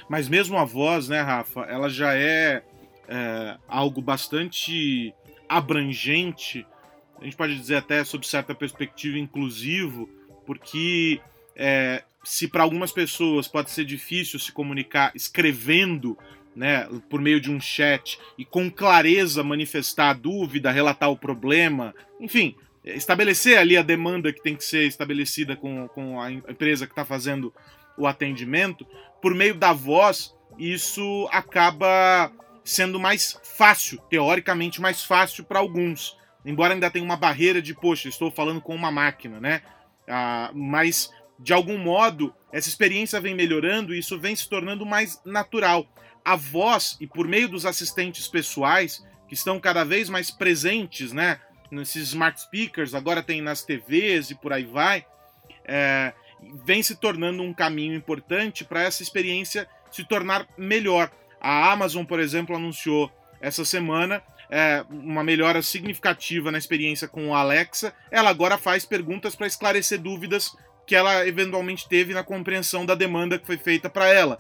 Mas 0.07 0.27
mesmo 0.27 0.57
a 0.57 0.65
voz, 0.65 1.09
né, 1.09 1.21
Rafa, 1.21 1.61
ela 1.61 1.89
já 1.89 2.15
é, 2.15 2.63
é 3.07 3.57
algo 3.67 4.01
bastante 4.01 5.13
abrangente, 5.49 6.65
a 7.19 7.23
gente 7.23 7.35
pode 7.35 7.57
dizer 7.57 7.77
até 7.77 8.03
sob 8.03 8.27
certa 8.27 8.53
perspectiva 8.53 9.17
inclusivo, 9.17 10.09
porque 10.45 11.19
é, 11.55 12.03
se 12.25 12.47
para 12.47 12.63
algumas 12.63 12.91
pessoas 12.91 13.47
pode 13.47 13.71
ser 13.71 13.85
difícil 13.85 14.39
se 14.39 14.51
comunicar 14.51 15.11
escrevendo, 15.15 16.17
né, 16.55 16.87
por 17.09 17.21
meio 17.21 17.39
de 17.39 17.51
um 17.51 17.59
chat 17.59 18.17
e 18.37 18.43
com 18.43 18.69
clareza 18.69 19.43
manifestar 19.43 20.09
a 20.09 20.13
dúvida, 20.13 20.71
relatar 20.71 21.09
o 21.09 21.17
problema, 21.17 21.93
enfim, 22.19 22.55
estabelecer 22.83 23.57
ali 23.57 23.77
a 23.77 23.81
demanda 23.81 24.33
que 24.33 24.41
tem 24.41 24.55
que 24.55 24.63
ser 24.63 24.85
estabelecida 24.87 25.55
com, 25.55 25.87
com 25.89 26.19
a 26.21 26.31
empresa 26.31 26.85
que 26.85 26.91
está 26.91 27.05
fazendo 27.05 27.53
o 27.97 28.07
atendimento, 28.07 28.85
por 29.21 29.33
meio 29.33 29.55
da 29.55 29.71
voz, 29.71 30.35
isso 30.57 31.27
acaba 31.31 32.31
sendo 32.63 32.99
mais 32.99 33.39
fácil, 33.43 33.99
teoricamente 34.09 34.81
mais 34.81 35.03
fácil 35.03 35.43
para 35.43 35.59
alguns. 35.59 36.17
Embora 36.45 36.73
ainda 36.73 36.91
tenha 36.91 37.05
uma 37.05 37.17
barreira 37.17 37.61
de, 37.61 37.73
poxa, 37.73 38.09
estou 38.09 38.29
falando 38.29 38.61
com 38.61 38.75
uma 38.75 38.91
máquina, 38.91 39.39
né? 39.39 39.61
Ah, 40.07 40.51
mas, 40.53 41.11
de 41.39 41.53
algum 41.53 41.77
modo, 41.77 42.33
essa 42.51 42.69
experiência 42.69 43.19
vem 43.19 43.35
melhorando 43.35 43.93
e 43.93 43.99
isso 43.99 44.19
vem 44.19 44.35
se 44.35 44.47
tornando 44.49 44.85
mais 44.85 45.21
natural. 45.25 45.85
A 46.23 46.35
voz, 46.35 46.97
e 46.99 47.05
por 47.05 47.27
meio 47.27 47.47
dos 47.47 47.65
assistentes 47.65 48.27
pessoais, 48.27 49.05
que 49.27 49.33
estão 49.33 49.59
cada 49.59 49.83
vez 49.83 50.09
mais 50.09 50.31
presentes, 50.31 51.11
né? 51.11 51.39
Nesses 51.69 52.09
smart 52.09 52.39
speakers, 52.39 52.93
agora 52.93 53.23
tem 53.23 53.41
nas 53.41 53.63
TVs 53.63 54.31
e 54.31 54.35
por 54.35 54.53
aí 54.53 54.63
vai. 54.63 55.05
É, 55.65 56.13
vem 56.63 56.81
se 56.81 56.95
tornando 56.95 57.43
um 57.43 57.53
caminho 57.53 57.95
importante 57.95 58.63
para 58.63 58.83
essa 58.83 59.03
experiência 59.03 59.67
se 59.91 60.03
tornar 60.03 60.47
melhor. 60.57 61.11
A 61.39 61.71
Amazon, 61.71 62.05
por 62.05 62.19
exemplo, 62.19 62.55
anunciou 62.55 63.11
essa 63.41 63.65
semana 63.65 64.23
é, 64.49 64.85
uma 64.89 65.23
melhora 65.23 65.61
significativa 65.61 66.51
na 66.51 66.57
experiência 66.57 67.07
com 67.07 67.29
o 67.29 67.35
Alexa. 67.35 67.93
Ela 68.11 68.29
agora 68.29 68.57
faz 68.57 68.85
perguntas 68.85 69.35
para 69.35 69.47
esclarecer 69.47 69.99
dúvidas 69.99 70.55
que 70.85 70.95
ela 70.95 71.27
eventualmente 71.27 71.87
teve 71.87 72.13
na 72.13 72.23
compreensão 72.23 72.85
da 72.85 72.95
demanda 72.95 73.39
que 73.39 73.45
foi 73.45 73.57
feita 73.57 73.89
para 73.89 74.07
ela. 74.07 74.37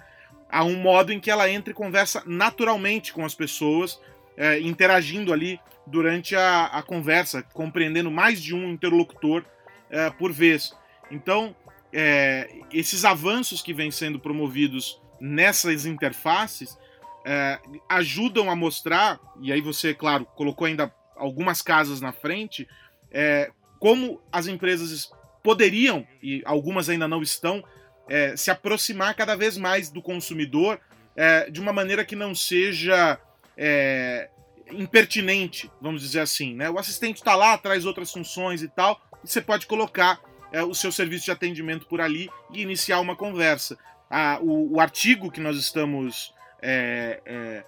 Há 0.49 0.63
um 0.63 0.75
modo 0.75 1.11
em 1.11 1.19
que 1.19 1.31
ela 1.31 1.49
entra 1.49 1.71
e 1.71 1.75
conversa 1.75 2.23
naturalmente 2.25 3.11
com 3.11 3.25
as 3.25 3.33
pessoas, 3.33 3.99
é, 4.37 4.59
interagindo 4.59 5.33
ali 5.33 5.59
durante 5.87 6.35
a, 6.35 6.65
a, 6.65 6.81
conversa, 6.83 7.43
compreendendo 7.53 8.11
mais 8.11 8.41
de 8.41 8.53
um 8.53 8.69
interlocutor 8.69 9.43
é, 9.89 10.09
por 10.11 10.31
vez. 10.31 10.75
Então, 11.09 11.55
é, 11.91 12.49
esses 12.71 13.05
avanços 13.05 13.61
que 13.61 13.73
vêm 13.73 13.91
sendo 13.91 14.19
promovidos 14.19 14.99
nessas 15.19 15.85
interfaces 15.85 16.77
é, 17.25 17.59
ajudam 17.89 18.51
a 18.51 18.55
mostrar, 18.55 19.19
e 19.41 19.51
aí 19.51 19.61
você, 19.61 19.93
claro, 19.93 20.25
colocou 20.35 20.67
ainda 20.67 20.93
algumas 21.15 21.61
casas 21.61 22.01
na 22.01 22.11
frente, 22.11 22.67
é, 23.11 23.51
como 23.79 24.21
as 24.31 24.47
empresas 24.47 25.09
poderiam, 25.45 26.07
e 26.23 26.41
algumas 26.43 26.89
ainda 26.89 27.07
não 27.07 27.21
estão, 27.21 27.63
é, 28.09 28.35
se 28.35 28.49
aproximar 28.49 29.13
cada 29.13 29.35
vez 29.35 29.57
mais 29.59 29.91
do 29.91 30.01
consumidor 30.01 30.79
é, 31.15 31.51
de 31.51 31.61
uma 31.61 31.71
maneira 31.71 32.03
que 32.03 32.15
não 32.15 32.33
seja 32.33 33.19
é, 33.55 34.27
impertinente, 34.71 35.69
vamos 35.79 36.01
dizer 36.01 36.21
assim. 36.21 36.55
Né? 36.55 36.67
O 36.67 36.79
assistente 36.79 37.17
está 37.17 37.35
lá, 37.35 37.55
traz 37.59 37.85
outras 37.85 38.11
funções 38.11 38.63
e 38.63 38.67
tal, 38.67 38.99
e 39.23 39.29
você 39.29 39.39
pode 39.39 39.67
colocar 39.67 40.19
é, 40.51 40.63
o 40.63 40.73
seu 40.73 40.91
serviço 40.91 41.25
de 41.25 41.31
atendimento 41.31 41.85
por 41.85 42.01
ali 42.01 42.27
e 42.51 42.63
iniciar 42.63 42.99
uma 42.99 43.15
conversa. 43.15 43.77
Ah, 44.09 44.39
o, 44.41 44.73
o, 44.73 44.79
artigo 44.79 45.29
que 45.31 45.39
nós 45.39 45.57
estamos 45.57 46.33
é, 46.59 47.21
é, 47.23 47.63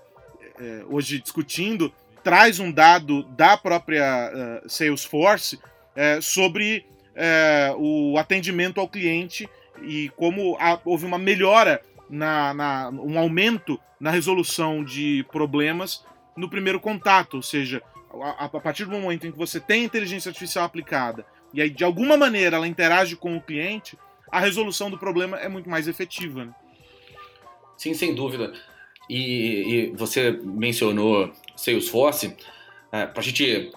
hoje 0.90 1.20
discutindo 1.20 1.94
traz 2.24 2.60
um 2.60 2.72
dado 2.72 3.22
da 3.24 3.56
própria 3.56 4.62
uh, 4.66 4.70
Salesforce 4.70 5.60
sobre 6.22 6.86
é, 7.18 7.74
o 7.78 8.18
atendimento 8.18 8.80
ao 8.80 8.88
cliente 8.88 9.50
e 9.82 10.10
como 10.16 10.56
a, 10.60 10.80
houve 10.86 11.06
uma 11.06 11.18
melhora, 11.18 11.82
na, 12.10 12.54
na, 12.54 12.90
um 12.90 13.20
aumento 13.20 13.78
na 14.00 14.12
resolução 14.12 14.82
de 14.84 15.26
problemas 15.30 16.06
no 16.38 16.50
primeiro 16.50 16.80
contato, 16.80 17.34
ou 17.34 17.44
seja, 17.44 17.82
a, 18.38 18.46
a 18.46 18.50
partir 18.50 18.86
do 18.86 18.92
momento 18.92 19.28
em 19.28 19.32
que 19.32 19.38
você 19.38 19.60
tem 19.60 19.84
inteligência 19.84 20.30
artificial 20.30 20.64
aplicada 20.64 21.26
e 21.54 21.62
aí 21.62 21.70
de 21.70 21.84
alguma 21.84 22.18
maneira 22.18 22.58
ela 22.58 22.68
interage 22.68 23.16
com 23.16 23.36
o 23.36 23.42
cliente, 23.42 23.98
a 24.32 24.40
resolução 24.40 24.90
do 24.90 24.98
problema 24.98 25.38
é 25.38 25.48
muito 25.48 25.70
mais 25.70 25.88
efetiva. 25.88 26.46
Né? 26.46 26.54
Sim, 27.78 27.94
sem 27.94 28.14
dúvida. 28.14 28.54
E, 29.10 29.90
e 29.90 29.92
você 29.96 30.32
mencionou 30.44 31.32
Salesforce. 31.56 32.36
É, 32.92 33.06
Para 33.06 33.22
a 33.22 33.24
gente 33.24 33.72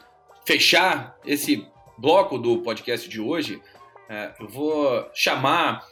fechar 0.45 1.17
esse 1.25 1.67
bloco 2.01 2.39
do 2.39 2.59
podcast 2.63 3.07
de 3.07 3.21
hoje, 3.21 3.61
é, 4.09 4.33
eu 4.41 4.49
vou 4.49 5.07
chamar, 5.15 5.87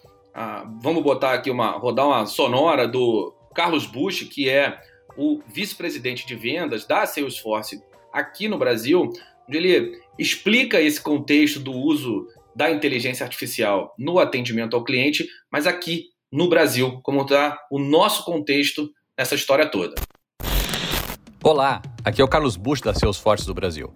vamos 0.81 1.03
botar 1.03 1.35
aqui 1.35 1.51
uma, 1.51 1.73
rodar 1.73 2.07
uma 2.07 2.25
sonora 2.25 2.89
do 2.89 3.35
Carlos 3.55 3.87
Bush, 3.87 4.23
que 4.23 4.49
é 4.49 4.81
o 5.17 5.41
vice-presidente 5.47 6.27
de 6.27 6.35
vendas 6.35 6.87
da 6.87 7.05
Salesforce 7.05 7.83
aqui 8.13 8.49
no 8.49 8.57
Brasil, 8.57 9.13
onde 9.47 9.59
ele 9.59 10.01
explica 10.19 10.81
esse 10.81 11.01
contexto 11.01 11.61
do 11.61 11.73
uso 11.73 12.27
da 12.57 12.71
inteligência 12.71 13.25
artificial 13.25 13.95
no 13.99 14.19
atendimento 14.19 14.75
ao 14.75 14.85
cliente, 14.85 15.29
mas 15.53 15.67
aqui 15.67 16.07
no 16.33 16.49
Brasil, 16.49 17.01
como 17.03 17.23
está 17.23 17.59
o 17.71 17.79
nosso 17.79 18.25
contexto 18.25 18.91
nessa 19.17 19.35
história 19.35 19.67
toda. 19.67 19.95
Olá, 21.43 21.83
aqui 22.05 22.21
é 22.21 22.25
o 22.25 22.29
Carlos 22.29 22.57
Bush 22.57 22.81
da 22.81 22.95
Salesforce 22.95 23.47
do 23.47 23.55
Brasil. 23.55 23.93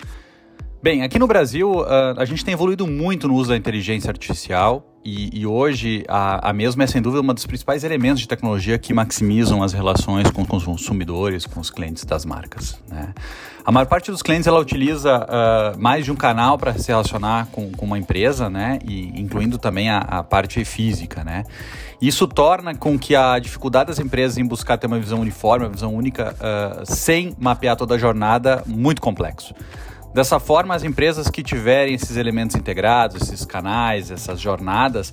Bem, 0.82 1.04
aqui 1.04 1.16
no 1.16 1.28
Brasil, 1.28 1.70
uh, 1.70 1.86
a 2.18 2.24
gente 2.24 2.44
tem 2.44 2.54
evoluído 2.54 2.88
muito 2.88 3.28
no 3.28 3.34
uso 3.34 3.50
da 3.50 3.56
inteligência 3.56 4.10
artificial 4.10 4.84
e, 5.04 5.30
e 5.40 5.46
hoje 5.46 6.04
a, 6.08 6.50
a, 6.50 6.52
mesma 6.52 6.82
é, 6.82 6.88
sem 6.88 7.00
dúvida, 7.00 7.22
um 7.22 7.32
dos 7.32 7.46
principais 7.46 7.84
elementos 7.84 8.20
de 8.20 8.26
tecnologia 8.26 8.76
que 8.78 8.92
maximizam 8.92 9.62
as 9.62 9.72
relações 9.72 10.28
com, 10.32 10.44
com 10.44 10.56
os 10.56 10.64
consumidores, 10.64 11.46
com 11.46 11.60
os 11.60 11.70
clientes 11.70 12.04
das 12.04 12.24
marcas. 12.24 12.82
Né? 12.88 13.14
A 13.64 13.70
maior 13.70 13.86
parte 13.86 14.10
dos 14.10 14.22
clientes 14.22 14.48
ela 14.48 14.58
utiliza 14.58 15.24
uh, 15.24 15.80
mais 15.80 16.04
de 16.04 16.10
um 16.10 16.16
canal 16.16 16.58
para 16.58 16.76
se 16.76 16.88
relacionar 16.88 17.46
com, 17.52 17.70
com, 17.70 17.86
uma 17.86 17.96
empresa, 17.96 18.50
né? 18.50 18.80
e, 18.84 19.20
incluindo 19.20 19.58
também 19.58 19.88
a, 19.88 19.98
a 19.98 20.24
parte 20.24 20.64
física. 20.64 21.22
Né? 21.22 21.44
Isso 22.00 22.26
torna 22.26 22.74
com 22.74 22.98
que 22.98 23.14
a 23.14 23.38
dificuldade 23.38 23.86
das 23.86 24.00
empresas 24.00 24.36
em 24.36 24.44
buscar 24.44 24.76
ter 24.78 24.88
uma 24.88 24.98
visão 24.98 25.20
uniforme, 25.20 25.64
uma 25.64 25.72
visão 25.72 25.94
única, 25.94 26.34
uh, 26.34 26.84
sem 26.84 27.36
mapear 27.38 27.76
toda 27.76 27.94
a 27.94 27.98
jornada, 27.98 28.64
muito 28.66 29.00
complexo. 29.00 29.54
Dessa 30.14 30.38
forma, 30.38 30.74
as 30.74 30.84
empresas 30.84 31.30
que 31.30 31.42
tiverem 31.42 31.94
esses 31.94 32.18
elementos 32.18 32.54
integrados, 32.54 33.22
esses 33.22 33.46
canais, 33.46 34.10
essas 34.10 34.38
jornadas, 34.38 35.12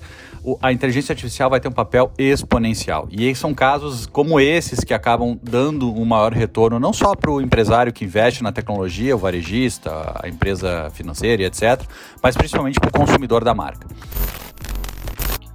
a 0.62 0.74
inteligência 0.74 1.14
artificial 1.14 1.50
vai 1.50 1.62
ter 1.62 1.70
um 1.70 1.72
papel 1.74 2.12
exponencial. 2.18 3.08
E 3.10 3.34
são 3.34 3.54
casos 3.54 4.06
como 4.06 4.42
esses 4.42 4.84
que 4.84 4.94
acabam 4.94 5.40
dando 5.42 5.90
um 5.90 6.04
maior 6.04 6.34
retorno, 6.34 6.80
não 6.80 6.92
só 6.92 7.16
para 7.16 7.32
o 7.32 7.40
empresário 7.40 7.94
que 7.94 8.04
investe 8.04 8.44
na 8.44 8.52
tecnologia, 8.52 9.16
o 9.16 9.20
varejista, 9.20 10.20
a 10.22 10.28
empresa 10.28 10.90
financeira, 10.94 11.44
etc., 11.44 11.82
mas 12.22 12.36
principalmente 12.36 12.78
para 12.78 12.90
o 12.90 12.92
consumidor 12.92 13.42
da 13.46 13.54
marca. 13.54 13.88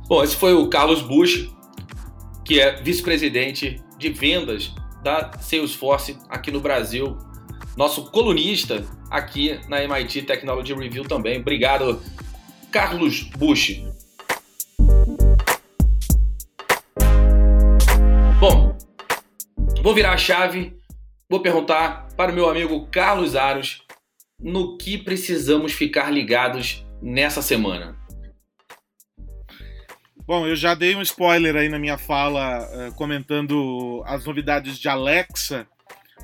Bom, 0.08 0.24
esse 0.24 0.36
foi 0.36 0.54
o 0.54 0.68
Carlos 0.68 1.02
Bush, 1.02 1.50
que 2.42 2.60
é 2.60 2.80
vice-presidente 2.80 3.82
de 3.98 4.08
vendas 4.08 4.74
da 5.02 5.32
Salesforce 5.38 6.16
aqui 6.30 6.50
no 6.50 6.60
Brasil 6.60 7.18
nosso 7.76 8.10
colunista 8.10 8.84
aqui 9.10 9.60
na 9.68 9.82
MIT 9.82 10.22
Technology 10.22 10.74
Review 10.74 11.04
também. 11.04 11.40
Obrigado, 11.40 12.00
Carlos 12.70 13.22
Bush. 13.36 13.82
Bom, 18.38 18.76
vou 19.82 19.94
virar 19.94 20.12
a 20.12 20.18
chave, 20.18 20.76
vou 21.28 21.40
perguntar 21.40 22.08
para 22.16 22.30
o 22.30 22.34
meu 22.34 22.48
amigo 22.48 22.86
Carlos 22.88 23.34
Aros 23.34 23.82
no 24.38 24.76
que 24.76 24.98
precisamos 24.98 25.72
ficar 25.72 26.10
ligados 26.10 26.84
nessa 27.00 27.40
semana. 27.40 27.96
Bom, 30.26 30.46
eu 30.46 30.56
já 30.56 30.74
dei 30.74 30.96
um 30.96 31.02
spoiler 31.02 31.54
aí 31.54 31.68
na 31.68 31.78
minha 31.78 31.98
fala 31.98 32.60
uh, 32.60 32.94
comentando 32.94 34.02
as 34.06 34.24
novidades 34.24 34.78
de 34.78 34.88
Alexa 34.88 35.66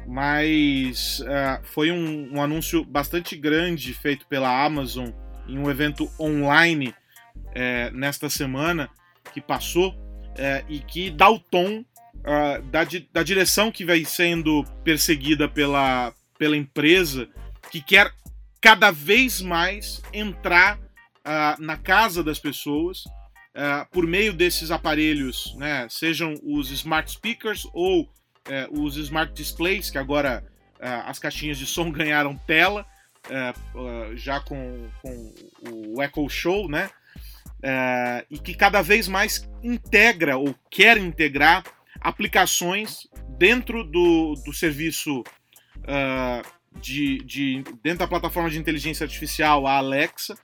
mas 0.06 1.20
uh, 1.20 1.64
foi 1.64 1.90
um, 1.90 2.34
um, 2.34 2.42
anúncio 2.42 2.84
bastante 2.84 3.36
grande 3.36 3.94
feito 3.94 4.26
pela 4.26 4.64
Amazon 4.64 5.10
em 5.46 5.58
um 5.58 5.70
evento 5.70 6.10
online 6.18 6.94
é, 7.54 7.90
nesta 7.90 8.28
semana 8.28 8.88
que 9.32 9.40
passou 9.40 9.94
é, 10.36 10.64
e 10.68 10.78
que 10.80 11.10
dá 11.10 11.28
o 11.28 11.38
tom 11.38 11.80
uh, 11.80 12.62
da, 12.70 12.80
da 13.12 13.22
direção 13.22 13.70
que 13.70 13.84
vai 13.84 14.04
sendo 14.04 14.64
perseguida 14.84 15.48
pela, 15.48 16.12
pela 16.38 16.56
empresa 16.56 17.28
que 17.70 17.80
quer 17.80 18.12
cada 18.60 18.90
vez 18.90 19.40
mais 19.40 20.02
entrar 20.12 20.78
uh, 20.78 21.60
na 21.60 21.76
casa 21.76 22.22
das 22.22 22.38
pessoas 22.38 23.04
por 23.90 24.06
meio 24.06 24.32
desses 24.32 24.70
aparelhos, 24.70 25.54
né, 25.56 25.86
sejam 25.90 26.34
os 26.42 26.70
smart 26.70 27.10
speakers 27.10 27.66
ou 27.74 28.08
é, 28.48 28.68
os 28.70 28.96
Smart 28.96 29.32
Displays, 29.32 29.90
que 29.90 29.98
agora 29.98 30.44
é, 30.78 30.88
as 31.06 31.18
caixinhas 31.18 31.58
de 31.58 31.66
som 31.66 31.90
ganharam 31.92 32.36
tela, 32.46 32.86
é, 33.28 33.52
já 34.16 34.40
com, 34.40 34.88
com, 35.02 35.34
o 35.70 36.02
Echo 36.02 36.28
Show, 36.28 36.68
né? 36.68 36.90
É, 37.62 38.24
e 38.30 38.38
que 38.38 38.54
cada 38.54 38.80
vez 38.80 39.06
mais 39.06 39.46
integra 39.62 40.38
ou 40.38 40.54
quer 40.70 40.96
integrar 40.96 41.62
aplicações 42.00 43.06
dentro 43.36 43.84
do, 43.84 44.34
do 44.46 44.52
serviço 44.52 45.22
de, 46.80 47.18
de, 47.18 47.62
dentro 47.82 48.00
da 48.00 48.08
plataforma 48.08 48.48
de 48.48 48.58
inteligência 48.58 49.04
artificial, 49.04 49.66
a 49.66 49.78
Alexa, 49.78 50.36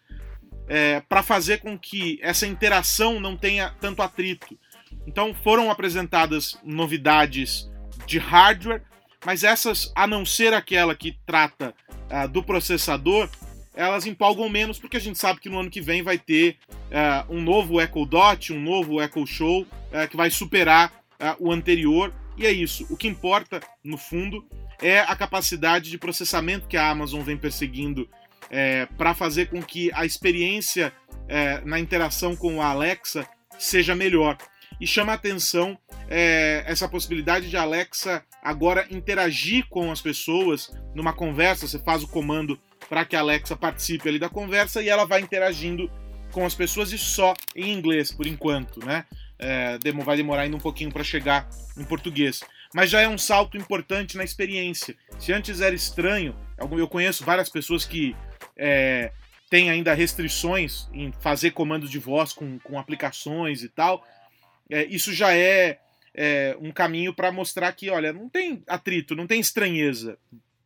é, 0.68 1.00
para 1.00 1.22
fazer 1.22 1.58
com 1.58 1.78
que 1.78 2.18
essa 2.22 2.46
interação 2.46 3.20
não 3.20 3.36
tenha 3.36 3.70
tanto 3.80 4.02
atrito. 4.02 4.58
Então 5.06 5.32
foram 5.34 5.70
apresentadas 5.70 6.58
novidades 6.64 7.70
de 8.06 8.18
hardware, 8.18 8.82
mas 9.24 9.42
essas, 9.44 9.92
a 9.94 10.06
não 10.06 10.24
ser 10.24 10.54
aquela 10.54 10.94
que 10.94 11.18
trata 11.26 11.74
uh, 12.10 12.28
do 12.28 12.42
processador, 12.42 13.28
elas 13.74 14.06
empolgam 14.06 14.48
menos 14.48 14.78
porque 14.78 14.96
a 14.96 15.00
gente 15.00 15.18
sabe 15.18 15.40
que 15.40 15.48
no 15.48 15.58
ano 15.58 15.70
que 15.70 15.80
vem 15.80 16.02
vai 16.02 16.18
ter 16.18 16.56
uh, 16.70 17.34
um 17.34 17.42
novo 17.42 17.80
Echo 17.80 18.06
Dot, 18.06 18.52
um 18.52 18.60
novo 18.60 19.02
Echo 19.02 19.26
Show 19.26 19.62
uh, 19.62 20.08
que 20.08 20.16
vai 20.16 20.30
superar 20.30 20.92
o 21.40 21.50
anterior. 21.50 22.12
E 22.36 22.44
é 22.44 22.52
isso. 22.52 22.86
O 22.90 22.96
que 22.96 23.08
importa, 23.08 23.58
no 23.82 23.96
fundo, 23.96 24.46
é 24.82 25.00
a 25.00 25.16
capacidade 25.16 25.90
de 25.90 25.96
processamento 25.96 26.68
que 26.68 26.76
a 26.76 26.90
Amazon 26.90 27.22
vem 27.22 27.38
perseguindo 27.38 28.06
é, 28.50 28.86
para 28.98 29.14
fazer 29.14 29.46
com 29.46 29.62
que 29.62 29.90
a 29.94 30.04
experiência 30.04 30.92
é, 31.28 31.60
na 31.62 31.80
interação 31.80 32.36
com 32.36 32.60
a 32.60 32.66
Alexa 32.66 33.26
seja 33.58 33.94
melhor 33.94 34.36
e 34.80 34.86
chama 34.86 35.12
a 35.12 35.14
atenção 35.14 35.78
é, 36.08 36.64
essa 36.66 36.88
possibilidade 36.88 37.48
de 37.48 37.56
Alexa 37.56 38.22
agora 38.42 38.86
interagir 38.90 39.66
com 39.68 39.90
as 39.90 40.00
pessoas 40.00 40.70
numa 40.94 41.12
conversa. 41.12 41.66
Você 41.66 41.78
faz 41.78 42.02
o 42.02 42.08
comando 42.08 42.58
para 42.88 43.04
que 43.04 43.16
a 43.16 43.20
Alexa 43.20 43.56
participe 43.56 44.08
ali 44.08 44.18
da 44.18 44.28
conversa 44.28 44.82
e 44.82 44.88
ela 44.88 45.04
vai 45.04 45.20
interagindo 45.20 45.90
com 46.32 46.44
as 46.44 46.54
pessoas 46.54 46.92
e 46.92 46.98
só 46.98 47.34
em 47.54 47.72
inglês 47.72 48.12
por 48.12 48.26
enquanto, 48.26 48.84
né? 48.84 49.04
É, 49.38 49.78
vai 50.04 50.16
demorar 50.16 50.42
ainda 50.42 50.56
um 50.56 50.60
pouquinho 50.60 50.92
para 50.92 51.04
chegar 51.04 51.48
em 51.76 51.84
português. 51.84 52.40
Mas 52.74 52.90
já 52.90 53.00
é 53.00 53.08
um 53.08 53.18
salto 53.18 53.56
importante 53.56 54.16
na 54.16 54.24
experiência. 54.24 54.94
Se 55.18 55.32
antes 55.32 55.60
era 55.60 55.74
estranho, 55.74 56.34
eu 56.58 56.88
conheço 56.88 57.24
várias 57.24 57.48
pessoas 57.48 57.84
que 57.84 58.14
é, 58.56 59.12
têm 59.50 59.70
ainda 59.70 59.94
restrições 59.94 60.88
em 60.92 61.12
fazer 61.20 61.52
comandos 61.52 61.90
de 61.90 61.98
voz 61.98 62.32
com, 62.32 62.58
com 62.60 62.78
aplicações 62.78 63.62
e 63.62 63.68
tal 63.68 64.04
é, 64.70 64.84
isso 64.86 65.12
já 65.12 65.34
é, 65.34 65.78
é 66.14 66.56
um 66.60 66.72
caminho 66.72 67.14
para 67.14 67.32
mostrar 67.32 67.72
que, 67.72 67.90
olha, 67.90 68.12
não 68.12 68.28
tem 68.28 68.62
atrito, 68.66 69.14
não 69.14 69.26
tem 69.26 69.40
estranheza. 69.40 70.18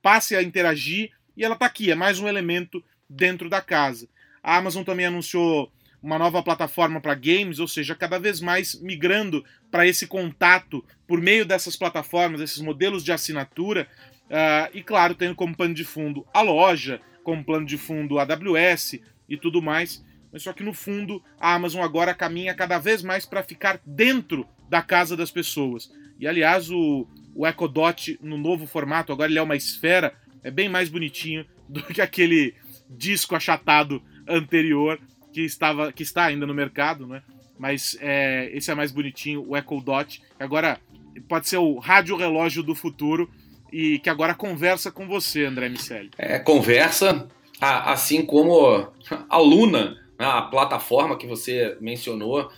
Passe 0.02 0.34
a 0.34 0.42
interagir 0.42 1.10
e 1.36 1.44
ela 1.44 1.54
está 1.54 1.66
aqui, 1.66 1.90
é 1.90 1.94
mais 1.94 2.18
um 2.18 2.28
elemento 2.28 2.82
dentro 3.08 3.48
da 3.48 3.60
casa. 3.60 4.08
A 4.42 4.56
Amazon 4.56 4.84
também 4.84 5.06
anunciou 5.06 5.70
uma 6.02 6.18
nova 6.18 6.42
plataforma 6.42 7.00
para 7.00 7.14
games, 7.14 7.58
ou 7.58 7.68
seja, 7.68 7.94
cada 7.94 8.18
vez 8.18 8.40
mais 8.40 8.80
migrando 8.80 9.44
para 9.70 9.86
esse 9.86 10.06
contato 10.06 10.82
por 11.06 11.20
meio 11.20 11.44
dessas 11.44 11.76
plataformas, 11.76 12.40
esses 12.40 12.60
modelos 12.60 13.04
de 13.04 13.12
assinatura, 13.12 13.86
uh, 14.26 14.70
e 14.72 14.82
claro, 14.82 15.14
tendo 15.14 15.34
como 15.34 15.54
pano 15.54 15.74
de 15.74 15.84
fundo 15.84 16.26
a 16.32 16.40
loja, 16.40 17.02
como 17.22 17.44
plano 17.44 17.66
de 17.66 17.76
fundo 17.76 18.18
a 18.18 18.22
AWS 18.22 18.98
e 19.28 19.36
tudo 19.36 19.60
mais 19.60 20.02
mas 20.32 20.42
só 20.42 20.52
que 20.52 20.62
no 20.62 20.72
fundo 20.72 21.22
a 21.38 21.54
Amazon 21.54 21.82
agora 21.82 22.14
caminha 22.14 22.54
cada 22.54 22.78
vez 22.78 23.02
mais 23.02 23.26
para 23.26 23.42
ficar 23.42 23.80
dentro 23.84 24.46
da 24.68 24.82
casa 24.82 25.16
das 25.16 25.30
pessoas. 25.30 25.90
E 26.18 26.26
aliás, 26.26 26.70
o, 26.70 27.06
o 27.34 27.46
Echo 27.46 27.66
Dot 27.66 28.18
no 28.22 28.38
novo 28.38 28.66
formato, 28.66 29.12
agora 29.12 29.30
ele 29.30 29.38
é 29.38 29.42
uma 29.42 29.56
esfera, 29.56 30.14
é 30.42 30.50
bem 30.50 30.68
mais 30.68 30.88
bonitinho 30.88 31.44
do 31.68 31.82
que 31.82 32.00
aquele 32.00 32.54
disco 32.88 33.34
achatado 33.34 34.02
anterior 34.28 35.00
que 35.32 35.42
estava 35.42 35.92
que 35.92 36.02
está 36.02 36.24
ainda 36.24 36.46
no 36.46 36.54
mercado, 36.54 37.06
né? 37.06 37.22
Mas 37.58 37.96
é, 38.00 38.50
esse 38.54 38.70
é 38.70 38.74
mais 38.74 38.90
bonitinho, 38.90 39.44
o 39.46 39.56
Echo 39.56 39.80
Dot, 39.80 40.22
agora 40.38 40.80
pode 41.28 41.48
ser 41.48 41.58
o 41.58 41.78
rádio 41.78 42.16
relógio 42.16 42.62
do 42.62 42.74
futuro 42.74 43.30
e 43.72 43.98
que 43.98 44.10
agora 44.10 44.34
conversa 44.34 44.90
com 44.90 45.06
você, 45.06 45.44
André 45.44 45.68
Miceli. 45.68 46.10
É, 46.18 46.38
conversa, 46.38 47.28
assim 47.60 48.24
como 48.24 48.88
a 49.28 49.38
Luna 49.38 49.96
a 50.26 50.42
plataforma 50.42 51.16
que 51.16 51.26
você 51.26 51.76
mencionou, 51.80 52.50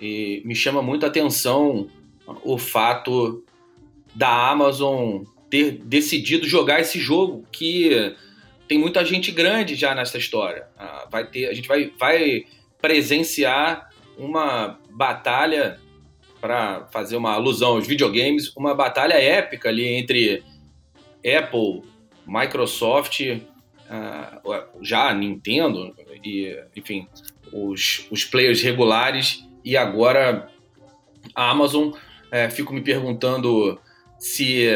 e 0.00 0.42
me 0.44 0.54
chama 0.54 0.82
muito 0.82 1.04
a 1.04 1.08
atenção 1.08 1.88
o 2.44 2.58
fato 2.58 3.44
da 4.14 4.50
Amazon 4.50 5.22
ter 5.48 5.72
decidido 5.72 6.46
jogar 6.46 6.80
esse 6.80 6.98
jogo 6.98 7.44
que 7.52 8.14
tem 8.66 8.78
muita 8.78 9.04
gente 9.04 9.30
grande 9.30 9.74
já 9.74 9.94
nessa 9.94 10.18
história. 10.18 10.66
Ah, 10.76 11.06
vai 11.10 11.26
ter, 11.26 11.46
a 11.46 11.54
gente 11.54 11.68
vai, 11.68 11.92
vai 11.98 12.44
presenciar 12.80 13.90
uma 14.18 14.78
batalha 14.90 15.78
para 16.40 16.86
fazer 16.92 17.16
uma 17.16 17.32
alusão 17.32 17.72
aos 17.72 17.86
videogames, 17.86 18.54
uma 18.56 18.74
batalha 18.74 19.14
épica 19.14 19.68
ali 19.68 19.86
entre 19.86 20.42
Apple, 21.24 21.82
Microsoft, 22.26 23.20
uh, 23.90 24.82
já 24.82 25.12
Nintendo, 25.14 25.94
e, 26.24 26.56
enfim, 26.74 27.08
os, 27.52 28.06
os 28.10 28.24
players 28.24 28.62
regulares 28.62 29.44
e 29.64 29.76
agora 29.76 30.50
a 31.34 31.50
Amazon. 31.50 31.92
É, 32.30 32.50
fico 32.50 32.72
me 32.72 32.80
perguntando 32.80 33.78
se 34.18 34.66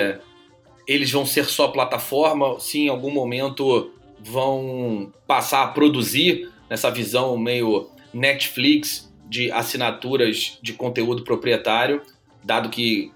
eles 0.86 1.10
vão 1.10 1.26
ser 1.26 1.44
só 1.44 1.68
plataforma, 1.68 2.58
se 2.60 2.80
em 2.80 2.88
algum 2.88 3.10
momento 3.10 3.92
vão 4.20 5.12
passar 5.26 5.64
a 5.64 5.68
produzir 5.68 6.50
nessa 6.68 6.90
visão 6.90 7.36
meio 7.36 7.90
Netflix 8.12 9.12
de 9.28 9.50
assinaturas 9.52 10.58
de 10.60 10.72
conteúdo 10.72 11.22
proprietário, 11.22 12.02
dado 12.42 12.68
que 12.68 13.12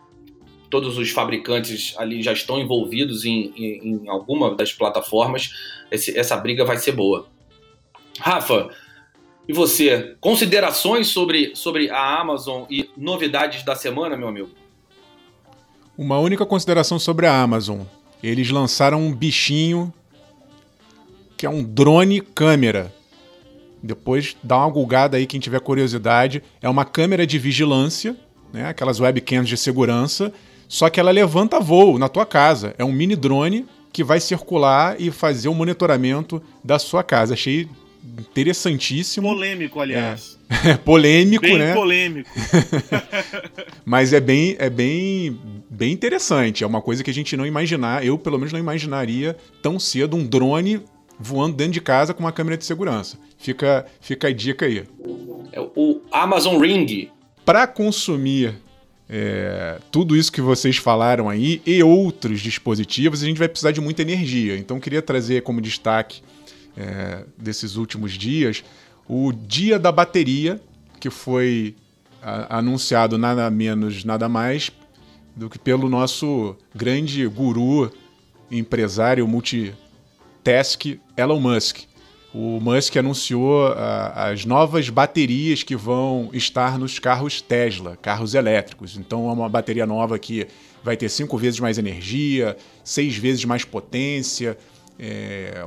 todos 0.75 0.99
os 0.99 1.11
fabricantes 1.13 1.95
ali 1.97 2.21
já 2.21 2.33
estão 2.33 2.59
envolvidos 2.59 3.25
em, 3.25 3.53
em, 3.57 4.03
em 4.03 4.09
alguma 4.09 4.57
das 4.57 4.73
plataformas, 4.73 5.55
esse, 5.89 6.19
essa 6.19 6.37
briga 6.37 6.65
vai 6.65 6.79
ser 6.79 6.91
boa. 6.91 7.29
Rafa, 8.19 8.71
e 9.47 9.53
você? 9.53 10.17
Considerações 10.21 11.07
sobre, 11.07 11.55
sobre 11.55 11.91
a 11.91 12.21
Amazon 12.21 12.65
e 12.69 12.91
novidades 12.97 13.63
da 13.63 13.77
semana, 13.77 14.17
meu 14.17 14.27
amigo? 14.27 14.49
Uma 15.97 16.19
única 16.19 16.45
consideração 16.45 16.99
sobre 16.99 17.29
a 17.29 17.41
Amazon. 17.41 17.83
Eles 18.21 18.51
lançaram 18.51 19.01
um 19.01 19.15
bichinho 19.15 19.95
que 21.37 21.47
é 21.47 21.49
um 21.49 21.63
drone 21.63 22.21
câmera. 22.21 22.93
Depois 23.81 24.37
dá 24.43 24.59
uma 24.59 24.71
gulgada 24.71 25.19
aí 25.19 25.25
quem 25.25 25.39
tiver 25.39 25.61
curiosidade. 25.61 26.43
É 26.61 26.69
uma 26.69 26.85
câmera 26.85 27.25
de 27.25 27.39
vigilância, 27.39 28.17
né? 28.53 28.67
aquelas 28.67 28.99
webcams 28.99 29.49
de 29.49 29.57
segurança, 29.57 30.33
só 30.75 30.91
que 30.91 30.99
ela 30.99 31.13
levanta 31.13 31.61
voo 31.61 32.01
na 32.01 32.09
tua 32.09 32.27
casa. 32.27 32.75
É 32.77 32.85
um 32.85 32.91
mini 32.91 33.15
drone 33.15 33.65
que 33.93 34.03
vai 34.03 34.19
circular 34.19 35.01
e 35.01 35.09
fazer 35.13 35.49
o 35.49 35.55
monitoramento 35.55 36.43
da 36.65 36.81
sua 36.81 37.05
casa. 37.05 37.35
Achei 37.35 37.69
interessantíssimo. 38.19 39.29
Polêmico, 39.29 39.79
aliás. 39.79 40.37
É, 40.67 40.75
polêmico, 40.85 41.43
bem 41.43 41.59
né? 41.59 41.75
polêmico. 41.75 42.29
Mas 43.87 44.13
é 44.13 44.19
bem, 44.19 44.57
é 44.59 44.69
bem, 44.69 45.39
bem 45.71 45.93
interessante. 45.93 46.65
É 46.65 46.67
uma 46.67 46.83
coisa 46.83 47.05
que 47.05 47.11
a 47.13 47.15
gente 47.15 47.37
não 47.37 47.47
imaginar, 47.47 48.05
eu 48.05 48.19
pelo 48.19 48.37
menos 48.37 48.53
não 48.53 48.59
imaginaria 48.59 49.37
tão 49.63 49.79
cedo 49.79 50.17
um 50.17 50.27
drone 50.27 50.83
voando 51.17 51.57
dentro 51.57 51.75
de 51.75 51.81
casa 51.81 52.13
com 52.13 52.19
uma 52.19 52.33
câmera 52.33 52.57
de 52.57 52.65
segurança. 52.65 53.17
Fica, 53.39 53.87
fica 54.01 54.27
a 54.27 54.33
dica 54.33 54.67
aí. 54.67 54.83
É 55.53 55.61
o 55.61 56.01
Amazon 56.11 56.61
Ring. 56.61 57.11
Para 57.45 57.65
consumir 57.69 58.63
é, 59.09 59.79
tudo 59.90 60.17
isso 60.17 60.33
que 60.33 60.40
vocês 60.40 60.77
falaram 60.77 61.29
aí 61.29 61.61
e 61.67 61.83
outros 61.83 62.40
dispositivos, 62.40 63.23
a 63.23 63.27
gente 63.27 63.38
vai 63.38 63.49
precisar 63.49 63.73
de 63.73 63.81
muita 63.81 64.03
energia. 64.03 64.57
Então, 64.57 64.81
queria 64.81 65.03
trazer 65.03 65.43
como 65.43 65.61
destaque 65.61 66.23
é, 66.77 67.25
desses 67.37 67.77
últimos 67.77 68.12
dias 68.12 68.64
o 69.07 69.33
Dia 69.33 69.79
da 69.79 69.93
Bateria, 69.93 70.61
que 70.99 71.11
foi 71.11 71.75
a, 72.23 72.59
anunciado 72.59 73.19
nada 73.19 73.49
menos, 73.51 74.05
nada 74.05 74.29
mais 74.29 74.71
do 75.37 75.51
que 75.51 75.59
pelo 75.59 75.88
nosso 75.88 76.57
grande 76.75 77.27
guru, 77.27 77.90
empresário 78.51 79.27
multitask 79.27 80.99
Elon 81.17 81.40
Musk. 81.40 81.83
O 82.35 82.59
Musk 82.61 82.97
anunciou 82.97 83.68
uh, 83.68 83.75
as 84.16 84.44
novas 84.44 84.90
baterias 84.90 85.62
que 85.62 85.77
vão 85.77 86.31
estar 86.33 86.77
nos 86.81 86.99
carros 86.99 87.40
Tesla, 87.40 87.97
carros 87.97 88.35
elétricos. 88.35 88.97
Então 88.97 89.31
é 89.31 89.33
uma 89.33 89.49
bateria 89.49 89.87
nova 89.87 90.18
que 90.18 90.49
vai 90.83 90.97
ter 90.97 91.09
cinco 91.09 91.38
vezes 91.38 91.61
mais 91.61 91.79
energia, 91.79 92.57
seis 92.83 93.16
vezes 93.16 93.44
mais 93.44 93.64
potência. 93.64 94.59
É, 94.99 95.64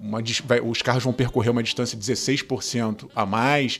uma, 0.00 0.22
vai, 0.46 0.58
os 0.60 0.80
carros 0.80 1.04
vão 1.04 1.12
percorrer 1.12 1.50
uma 1.50 1.62
distância 1.62 1.98
de 1.98 2.10
16% 2.10 3.10
a 3.14 3.26
mais 3.26 3.78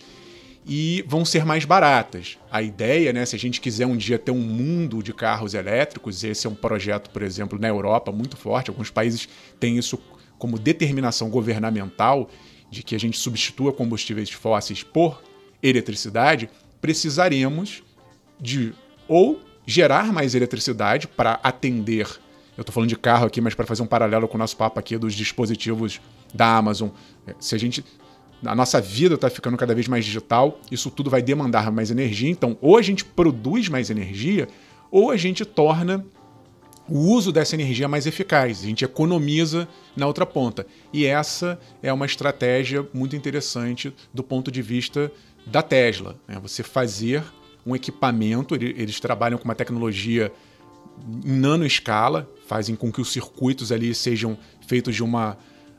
e 0.66 1.02
vão 1.08 1.24
ser 1.24 1.42
mais 1.42 1.64
baratas. 1.64 2.36
A 2.50 2.60
ideia, 2.60 3.14
né, 3.14 3.24
se 3.24 3.34
a 3.34 3.38
gente 3.38 3.62
quiser 3.62 3.86
um 3.86 3.96
dia 3.96 4.18
ter 4.18 4.32
um 4.32 4.40
mundo 4.40 5.02
de 5.02 5.14
carros 5.14 5.54
elétricos, 5.54 6.22
esse 6.22 6.46
é 6.46 6.50
um 6.50 6.54
projeto, 6.54 7.08
por 7.08 7.22
exemplo, 7.22 7.58
na 7.58 7.68
Europa 7.68 8.12
muito 8.12 8.36
forte, 8.36 8.68
alguns 8.68 8.90
países 8.90 9.26
têm 9.58 9.78
isso 9.78 9.98
como 10.38 10.58
determinação 10.58 11.30
governamental 11.30 12.28
de 12.70 12.82
que 12.82 12.94
a 12.94 12.98
gente 12.98 13.18
substitua 13.18 13.72
combustíveis 13.72 14.30
fósseis 14.30 14.82
por 14.82 15.22
eletricidade, 15.62 16.50
precisaremos 16.80 17.82
de 18.40 18.72
ou 19.08 19.40
gerar 19.66 20.12
mais 20.12 20.34
eletricidade 20.34 21.08
para 21.08 21.40
atender. 21.42 22.06
Eu 22.56 22.62
estou 22.62 22.72
falando 22.72 22.88
de 22.88 22.96
carro 22.96 23.26
aqui, 23.26 23.40
mas 23.40 23.54
para 23.54 23.66
fazer 23.66 23.82
um 23.82 23.86
paralelo 23.86 24.28
com 24.28 24.36
o 24.36 24.38
nosso 24.38 24.56
papo 24.56 24.78
aqui 24.78 24.96
dos 24.96 25.14
dispositivos 25.14 26.00
da 26.32 26.56
Amazon. 26.56 26.88
É, 27.26 27.34
se 27.38 27.54
a 27.54 27.58
gente. 27.58 27.84
A 28.44 28.54
nossa 28.54 28.80
vida 28.80 29.14
está 29.14 29.30
ficando 29.30 29.56
cada 29.56 29.74
vez 29.74 29.88
mais 29.88 30.04
digital, 30.04 30.60
isso 30.70 30.90
tudo 30.90 31.08
vai 31.08 31.22
demandar 31.22 31.72
mais 31.72 31.90
energia. 31.90 32.28
Então, 32.28 32.56
ou 32.60 32.76
a 32.76 32.82
gente 32.82 33.02
produz 33.02 33.68
mais 33.68 33.88
energia, 33.88 34.46
ou 34.90 35.10
a 35.10 35.16
gente 35.16 35.44
torna 35.44 36.04
o 36.88 36.98
uso 36.98 37.32
dessa 37.32 37.54
energia 37.54 37.88
mais 37.88 38.06
eficaz, 38.06 38.60
a 38.60 38.66
gente 38.66 38.84
economiza 38.84 39.68
na 39.96 40.06
outra 40.06 40.24
ponta. 40.24 40.66
E 40.92 41.04
essa 41.04 41.58
é 41.82 41.92
uma 41.92 42.06
estratégia 42.06 42.86
muito 42.92 43.16
interessante 43.16 43.92
do 44.14 44.22
ponto 44.22 44.50
de 44.50 44.62
vista 44.62 45.10
da 45.44 45.62
Tesla. 45.62 46.16
Né? 46.28 46.38
Você 46.40 46.62
fazer 46.62 47.24
um 47.64 47.74
equipamento, 47.74 48.54
eles 48.54 49.00
trabalham 49.00 49.38
com 49.38 49.44
uma 49.44 49.54
tecnologia 49.54 50.32
em 51.24 51.32
nanoescala, 51.32 52.28
fazem 52.46 52.76
com 52.76 52.92
que 52.92 53.00
os 53.00 53.12
circuitos 53.12 53.72
ali 53.72 53.94
sejam 53.94 54.38
feitos 54.66 54.94
de 54.94 55.02
uma 55.02 55.36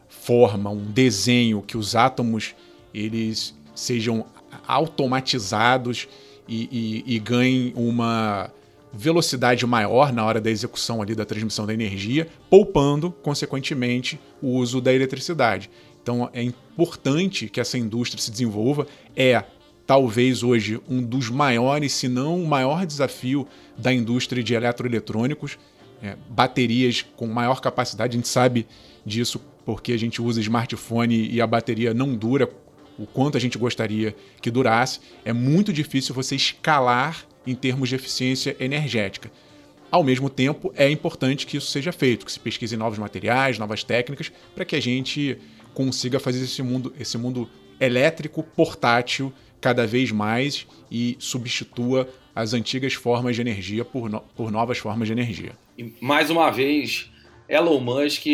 forma, 0.10 0.70
um 0.70 0.92
desenho, 0.92 1.62
que 1.62 1.78
os 1.78 1.96
átomos 1.96 2.54
eles 2.94 3.56
sejam 3.74 4.26
automatizados 4.68 6.08
e, 6.48 7.04
e, 7.08 7.16
e 7.16 7.20
ganhem 7.20 7.74
uma 7.76 8.52
velocidade 8.94 9.66
maior 9.66 10.14
na 10.14 10.24
hora 10.26 10.40
da 10.40 10.50
execução 10.50 11.02
ali 11.02 11.14
da 11.14 11.26
transmissão 11.26 11.66
da 11.66 11.74
energia, 11.74 12.28
poupando, 12.50 13.12
consequentemente, 13.12 14.20
o 14.42 14.50
uso 14.50 14.80
da 14.82 14.94
eletricidade. 14.94 15.70
Então 16.02 16.30
é 16.34 16.42
importante 16.42 17.50
que 17.50 17.60
essa 17.60 17.78
indústria 17.78 18.22
se 18.22 18.32
desenvolva. 18.32 18.88
É 19.16 19.44
talvez 19.86 20.44
hoje 20.44 20.80
um 20.90 21.02
dos 21.02 21.30
maiores, 21.30 21.94
se 21.94 22.08
não 22.08 22.42
o 22.42 22.48
maior 22.48 22.86
desafio 22.86 23.48
da 23.78 23.94
indústria 23.94 24.44
de 24.44 24.54
eletroeletrônicos. 24.54 25.58
É, 26.00 26.16
baterias 26.30 27.04
com 27.16 27.26
maior 27.26 27.60
capacidade, 27.60 28.16
a 28.16 28.18
gente 28.18 28.28
sabe 28.28 28.68
disso 29.04 29.42
porque 29.66 29.92
a 29.92 29.98
gente 29.98 30.22
usa 30.22 30.40
smartphone 30.40 31.28
e 31.28 31.42
a 31.42 31.48
bateria 31.48 31.92
não 31.92 32.16
dura 32.16 32.48
o 33.00 33.06
quanto 33.06 33.36
a 33.36 33.40
gente 33.40 33.58
gostaria 33.58 34.16
que 34.42 34.52
durasse. 34.52 35.00
É 35.26 35.34
muito 35.34 35.74
difícil 35.74 36.14
você 36.14 36.36
escalar 36.36 37.26
em 37.48 37.56
termos 37.56 37.90
de 37.90 37.96
eficiência 37.96 38.56
energética. 38.60 39.32
Ao 39.90 40.04
mesmo 40.04 40.30
tempo, 40.30 40.74
é 40.76 40.90
importante 40.90 41.48
que 41.48 41.58
isso 41.58 41.68
seja 41.68 41.92
feito, 41.92 42.26
que 42.26 42.32
se 42.32 42.40
pesquise 42.40 42.76
novos 42.76 43.00
materiais, 43.00 43.58
novas 43.58 43.84
técnicas, 43.84 44.32
para 44.54 44.66
que 44.66 44.76
a 44.76 44.82
gente 44.82 45.38
consiga 45.74 46.20
fazer 46.20 46.44
esse 46.44 46.62
mundo, 46.62 46.94
esse 47.00 47.18
mundo 47.18 47.50
elétrico 47.80 48.44
portátil 48.44 49.32
cada 49.62 49.88
vez 49.88 50.12
mais 50.12 50.68
e 50.92 51.16
substitua 51.20 52.08
as 52.36 52.54
antigas 52.54 52.94
formas 52.94 53.36
de 53.36 53.42
energia 53.42 53.86
por, 53.86 54.10
no, 54.10 54.22
por 54.36 54.52
novas 54.52 54.78
formas 54.78 55.08
de 55.08 55.14
energia. 55.14 55.54
E 55.78 55.94
mais 56.02 56.30
uma 56.30 56.52
vez, 56.52 57.10
Elon 57.48 57.80
Musk 57.80 58.26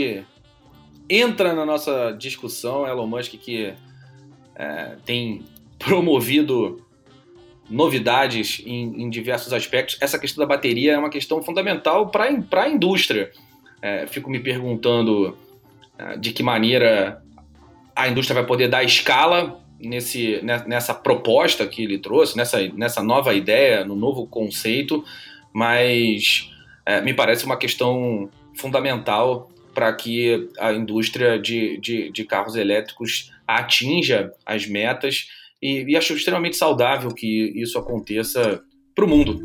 entra 1.10 1.54
na 1.54 1.65
nossa 1.65 2.12
discussão. 2.12 2.88
Elon 2.88 3.08
Musk 3.08 3.34
que 3.34 3.73
é, 4.56 4.97
tem 5.06 5.43
promovido 5.78 6.84
novidades 7.74 8.61
em, 8.65 9.01
em, 9.01 9.09
diversos 9.09 9.51
aspectos. 9.51 9.97
Essa 9.99 10.19
questão 10.19 10.41
da 10.41 10.47
bateria 10.47 10.93
é 10.93 10.97
uma 10.97 11.09
questão 11.09 11.41
fundamental 11.41 12.09
para 12.09 12.26
a 12.26 12.69
indústria. 12.69 13.32
É, 13.82 14.05
fico 14.05 14.30
me 14.30 14.39
perguntando 14.39 15.36
é, 15.97 16.15
de 16.17 16.32
que 16.32 16.43
maneira 16.43 17.21
a 17.95 18.07
indústria 18.07 18.36
vai 18.36 18.45
poder 18.45 18.67
dar 18.67 18.84
escala 18.84 19.59
nesse, 19.80 20.39
nessa 20.43 20.93
proposta 20.93 21.67
que 21.67 21.84
ele 21.84 21.97
trouxe, 21.97 22.38
nessa, 22.38 22.61
nessa 22.69 23.03
nova 23.03 23.34
ideia, 23.34 23.84
no 23.84 23.95
novo 23.95 24.28
conceito, 24.28 25.03
mas 25.51 26.49
é, 26.86 27.01
me 27.01 27.13
parece 27.13 27.43
uma 27.43 27.57
questão 27.57 28.30
fundamental 28.55 29.49
para 29.74 29.91
que 29.93 30.47
a 30.59 30.71
indústria 30.71 31.39
de, 31.39 31.78
de, 31.80 32.11
de 32.11 32.24
carros 32.24 32.55
elétricos 32.55 33.32
atinja 33.47 34.32
as 34.45 34.67
metas 34.67 35.28
e, 35.64 35.86
e 35.88 35.95
acho 35.95 36.14
extremamente 36.14 36.57
saudável 36.57 37.09
que 37.14 37.53
isso 37.55 37.80
aconteça 37.80 38.61
para 38.93 39.05
o 39.05 39.07
mundo. 39.07 39.39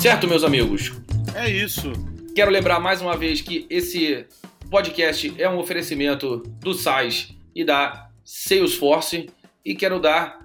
Certo, 0.00 0.26
meus 0.26 0.42
amigos? 0.42 0.92
É 1.34 1.50
isso. 1.50 1.92
Quero 2.34 2.50
lembrar 2.50 2.80
mais 2.80 3.02
uma 3.02 3.14
vez 3.14 3.42
que 3.42 3.66
esse 3.68 4.24
podcast 4.70 5.34
é 5.36 5.46
um 5.46 5.58
oferecimento 5.58 6.38
do 6.60 6.72
SAIS 6.72 7.36
e 7.54 7.62
da 7.62 8.08
Salesforce 8.24 9.28
e 9.62 9.74
quero 9.74 10.00
dar 10.00 10.38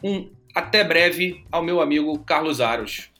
um 0.00 0.30
até 0.54 0.84
breve 0.84 1.44
ao 1.50 1.64
meu 1.64 1.80
amigo 1.80 2.16
Carlos 2.20 2.60
Aros. 2.60 3.10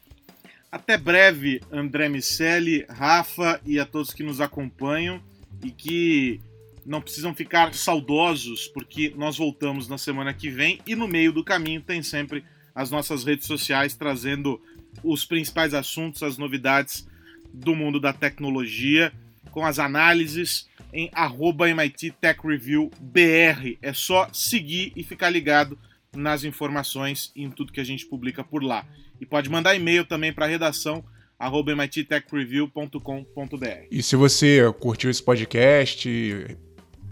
Até 0.71 0.97
breve, 0.97 1.59
André 1.69 2.07
Miceli, 2.07 2.85
Rafa 2.87 3.59
e 3.65 3.79
a 3.79 3.85
todos 3.85 4.13
que 4.13 4.23
nos 4.23 4.39
acompanham 4.39 5.21
e 5.63 5.71
que 5.71 6.39
não 6.85 7.01
precisam 7.01 7.33
ficar 7.33 7.73
saudosos, 7.73 8.67
porque 8.67 9.13
nós 9.17 9.37
voltamos 9.37 9.87
na 9.87 9.97
semana 9.97 10.33
que 10.33 10.49
vem 10.49 10.79
e 10.85 10.95
no 10.95 11.07
meio 11.07 11.31
do 11.31 11.43
caminho 11.43 11.81
tem 11.81 12.03
sempre 12.03 12.43
as 12.73 12.91
nossas 12.91 13.23
redes 13.23 13.47
sociais 13.47 13.95
trazendo 13.95 14.61
os 15.03 15.25
principais 15.25 15.73
assuntos, 15.73 16.21
as 16.21 16.37
novidades 16.37 17.07
do 17.53 17.75
mundo 17.75 17.99
da 17.99 18.13
tecnologia, 18.13 19.11
com 19.51 19.65
as 19.65 19.79
análises 19.79 20.67
em 20.93 21.09
arroba 21.13 21.69
MIT 21.69 22.11
Tech 22.21 22.39
Review 22.45 22.91
BR. 22.99 23.77
É 23.81 23.93
só 23.93 24.29
seguir 24.31 24.91
e 24.95 25.03
ficar 25.03 25.29
ligado 25.29 25.77
nas 26.15 26.43
informações 26.43 27.31
e 27.35 27.43
em 27.43 27.49
tudo 27.49 27.73
que 27.73 27.81
a 27.81 27.85
gente 27.85 28.05
publica 28.05 28.43
por 28.43 28.63
lá. 28.63 28.85
E 29.19 29.25
pode 29.25 29.49
mandar 29.49 29.75
e-mail 29.75 30.05
também 30.05 30.31
para 30.31 30.45
a 30.45 30.49
redação 30.49 31.03
arroba 31.37 31.75
mittechreview.com.br. 31.75 33.87
E 33.91 34.01
se 34.01 34.15
você 34.15 34.61
curtiu 34.79 35.09
esse 35.09 35.21
podcast, 35.21 36.09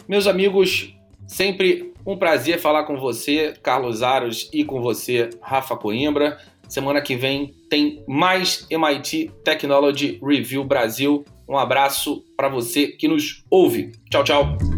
Meus 0.08 0.26
amigos, 0.26 0.92
sempre 1.26 1.94
um 2.04 2.18
prazer 2.18 2.58
falar 2.58 2.82
com 2.84 2.98
você, 2.98 3.54
Carlos 3.62 4.02
Aros, 4.02 4.50
e 4.52 4.64
com 4.64 4.82
você, 4.82 5.30
Rafa 5.40 5.76
Coimbra. 5.76 6.36
Semana 6.68 7.00
que 7.00 7.16
vem 7.16 7.54
tem 7.68 8.02
mais 8.06 8.66
MIT 8.70 9.30
Technology 9.44 10.18
Review 10.22 10.64
Brasil. 10.64 11.24
Um 11.48 11.58
abraço 11.58 12.24
para 12.36 12.48
você 12.48 12.88
que 12.88 13.06
nos 13.08 13.44
ouve. 13.50 13.92
Tchau, 14.10 14.24
tchau. 14.24 14.73